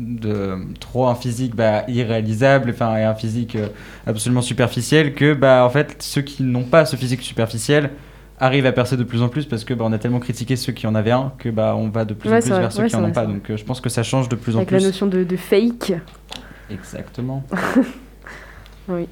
de 0.00 0.56
trop 0.80 1.06
un 1.08 1.14
physique 1.14 1.54
bah, 1.54 1.84
irréalisable, 1.88 2.70
enfin 2.70 2.96
et 2.96 3.04
un 3.04 3.14
physique 3.14 3.54
euh, 3.56 3.68
absolument 4.06 4.40
superficiel 4.42 5.14
que 5.14 5.34
bah 5.34 5.62
en 5.64 5.70
fait 5.70 5.96
ceux 6.02 6.22
qui 6.22 6.42
n'ont 6.42 6.64
pas 6.64 6.86
ce 6.86 6.96
physique 6.96 7.20
superficiel 7.22 7.90
arrivent 8.38 8.64
à 8.64 8.72
percer 8.72 8.96
de 8.96 9.04
plus 9.04 9.20
en 9.22 9.28
plus 9.28 9.44
parce 9.44 9.64
que 9.64 9.74
bah, 9.74 9.84
on 9.86 9.92
a 9.92 9.98
tellement 9.98 10.18
critiqué 10.20 10.56
ceux 10.56 10.72
qui 10.72 10.86
en 10.86 10.94
avaient 10.94 11.10
un 11.10 11.32
que 11.38 11.50
bah 11.50 11.74
on 11.76 11.88
va 11.90 12.06
de 12.06 12.14
plus 12.14 12.30
Ouais, 12.30 12.38
en 12.38 12.40
plus 12.40 12.48
vrai. 12.50 12.60
vers 12.60 12.72
ceux 12.72 12.82
Ouais, 12.84 12.88
qui 12.88 12.96
en 12.96 13.04
ont 13.04 13.12
pas. 13.12 13.26
Donc 13.26 13.50
euh, 13.50 13.56
je 13.58 13.64
pense 13.64 13.80
que 13.82 13.90
ça 13.90 14.02
change 14.02 14.28
de 14.30 14.36
plus 14.36 14.54
en 14.56 14.60
Avec 14.60 14.70
la 14.70 14.78
plus. 14.78 14.86
notion 14.86 15.06
de, 15.06 15.22
de 15.22 15.36
fake. 15.36 15.92
Exactement. 16.70 17.44
Oui. 18.88 19.06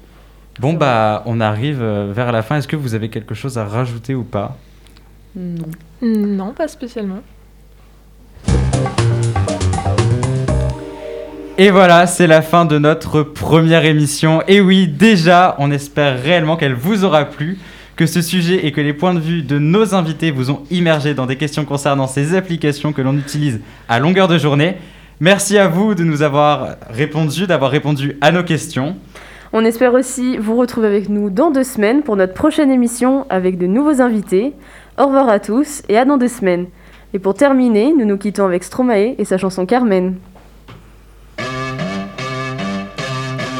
Bon 0.59 0.73
bah 0.73 1.23
on 1.25 1.39
arrive 1.39 1.81
euh, 1.81 2.11
vers 2.13 2.31
la 2.33 2.41
fin. 2.41 2.57
Est-ce 2.57 2.67
que 2.67 2.75
vous 2.75 2.95
avez 2.95 3.09
quelque 3.09 3.33
chose 3.35 3.57
à 3.57 3.63
rajouter 3.65 4.13
ou 4.15 4.23
pas? 4.23 4.57
Non. 5.35 5.67
Non, 6.01 6.53
pas 6.53 6.67
spécialement. 6.67 7.21
Et 11.61 11.71
voilà, 11.71 12.07
c'est 12.07 12.25
la 12.25 12.41
fin 12.41 12.63
de 12.63 12.79
notre 12.79 13.21
première 13.21 13.83
émission. 13.83 14.41
Et 14.47 14.61
oui, 14.61 14.87
déjà, 14.87 15.55
on 15.57 15.71
espère 15.71 16.23
réellement 16.23 16.55
qu'elle 16.55 16.73
vous 16.73 17.03
aura 17.03 17.25
plu, 17.25 17.57
que 17.97 18.05
ce 18.05 18.21
sujet 18.21 18.65
et 18.65 18.71
que 18.71 18.79
les 18.79 18.93
points 18.93 19.13
de 19.13 19.19
vue 19.19 19.41
de 19.41 19.59
nos 19.59 19.93
invités 19.93 20.31
vous 20.31 20.51
ont 20.51 20.63
immergé 20.71 21.13
dans 21.13 21.25
des 21.25 21.35
questions 21.35 21.65
concernant 21.65 22.07
ces 22.07 22.33
applications 22.33 22.93
que 22.93 23.01
l'on 23.01 23.17
utilise 23.17 23.59
à 23.89 23.99
longueur 23.99 24.29
de 24.29 24.37
journée. 24.37 24.77
Merci 25.19 25.57
à 25.57 25.67
vous 25.67 25.95
de 25.95 26.05
nous 26.05 26.21
avoir 26.21 26.77
répondu, 26.89 27.45
d'avoir 27.45 27.71
répondu 27.71 28.15
à 28.21 28.31
nos 28.31 28.43
questions. 28.43 28.95
On 29.51 29.65
espère 29.65 29.93
aussi 29.93 30.37
vous 30.37 30.55
retrouver 30.55 30.87
avec 30.87 31.09
nous 31.09 31.29
dans 31.29 31.51
deux 31.51 31.65
semaines 31.65 32.03
pour 32.03 32.15
notre 32.15 32.35
prochaine 32.35 32.71
émission 32.71 33.25
avec 33.29 33.57
de 33.57 33.67
nouveaux 33.67 33.99
invités. 33.99 34.53
Au 34.97 35.07
revoir 35.07 35.27
à 35.27 35.39
tous 35.41 35.81
et 35.89 35.97
à 35.97 36.05
dans 36.05 36.17
deux 36.17 36.29
semaines. 36.29 36.67
Et 37.13 37.19
pour 37.19 37.33
terminer, 37.33 37.91
nous 37.91 38.05
nous 38.05 38.17
quittons 38.17 38.45
avec 38.45 38.63
Stromae 38.63 39.15
et 39.17 39.25
sa 39.25 39.37
chanson 39.37 39.65
Carmen. 39.65 40.15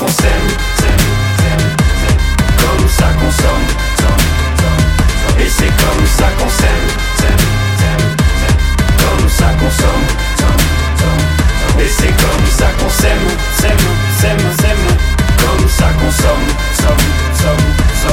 Qu'on 0.00 0.08
s'aime. 0.08 0.48
Comme 2.58 2.88
ça 2.88 3.08
qu'on 3.20 3.30
somme. 3.30 3.66
Et 5.38 5.48
c'est 5.48 5.66
comme 5.66 6.06
ça 6.06 6.28
qu'on 6.38 6.48
s'aime. 6.48 6.86
Comme 8.98 9.28
ça 9.28 9.48
qu'on 9.58 9.70
somme. 9.70 10.06
Et 11.78 11.88
c'est 11.88 12.14
comme 12.22 12.46
ça 12.46 12.68
qu'on 12.78 12.88
s'aime. 12.88 13.28
S'aime, 13.60 13.84
s'aime, 14.20 14.38
s'aime. 14.60 14.86
Comme 15.42 15.68
ça 15.68 15.88
qu'on 15.98 16.10
somme. 16.10 16.46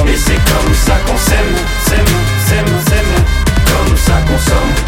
Et 0.06 0.16
c'est 0.16 0.40
comme 0.50 0.74
ça 0.74 0.96
qu'on 1.06 1.16
s'aime. 1.16 1.54
S'aime, 1.86 2.14
s'aime, 2.48 2.74
s'aime. 2.88 3.14
Comme 3.66 3.96
ça 3.96 4.16
qu'on 4.26 4.38
somme. 4.38 4.87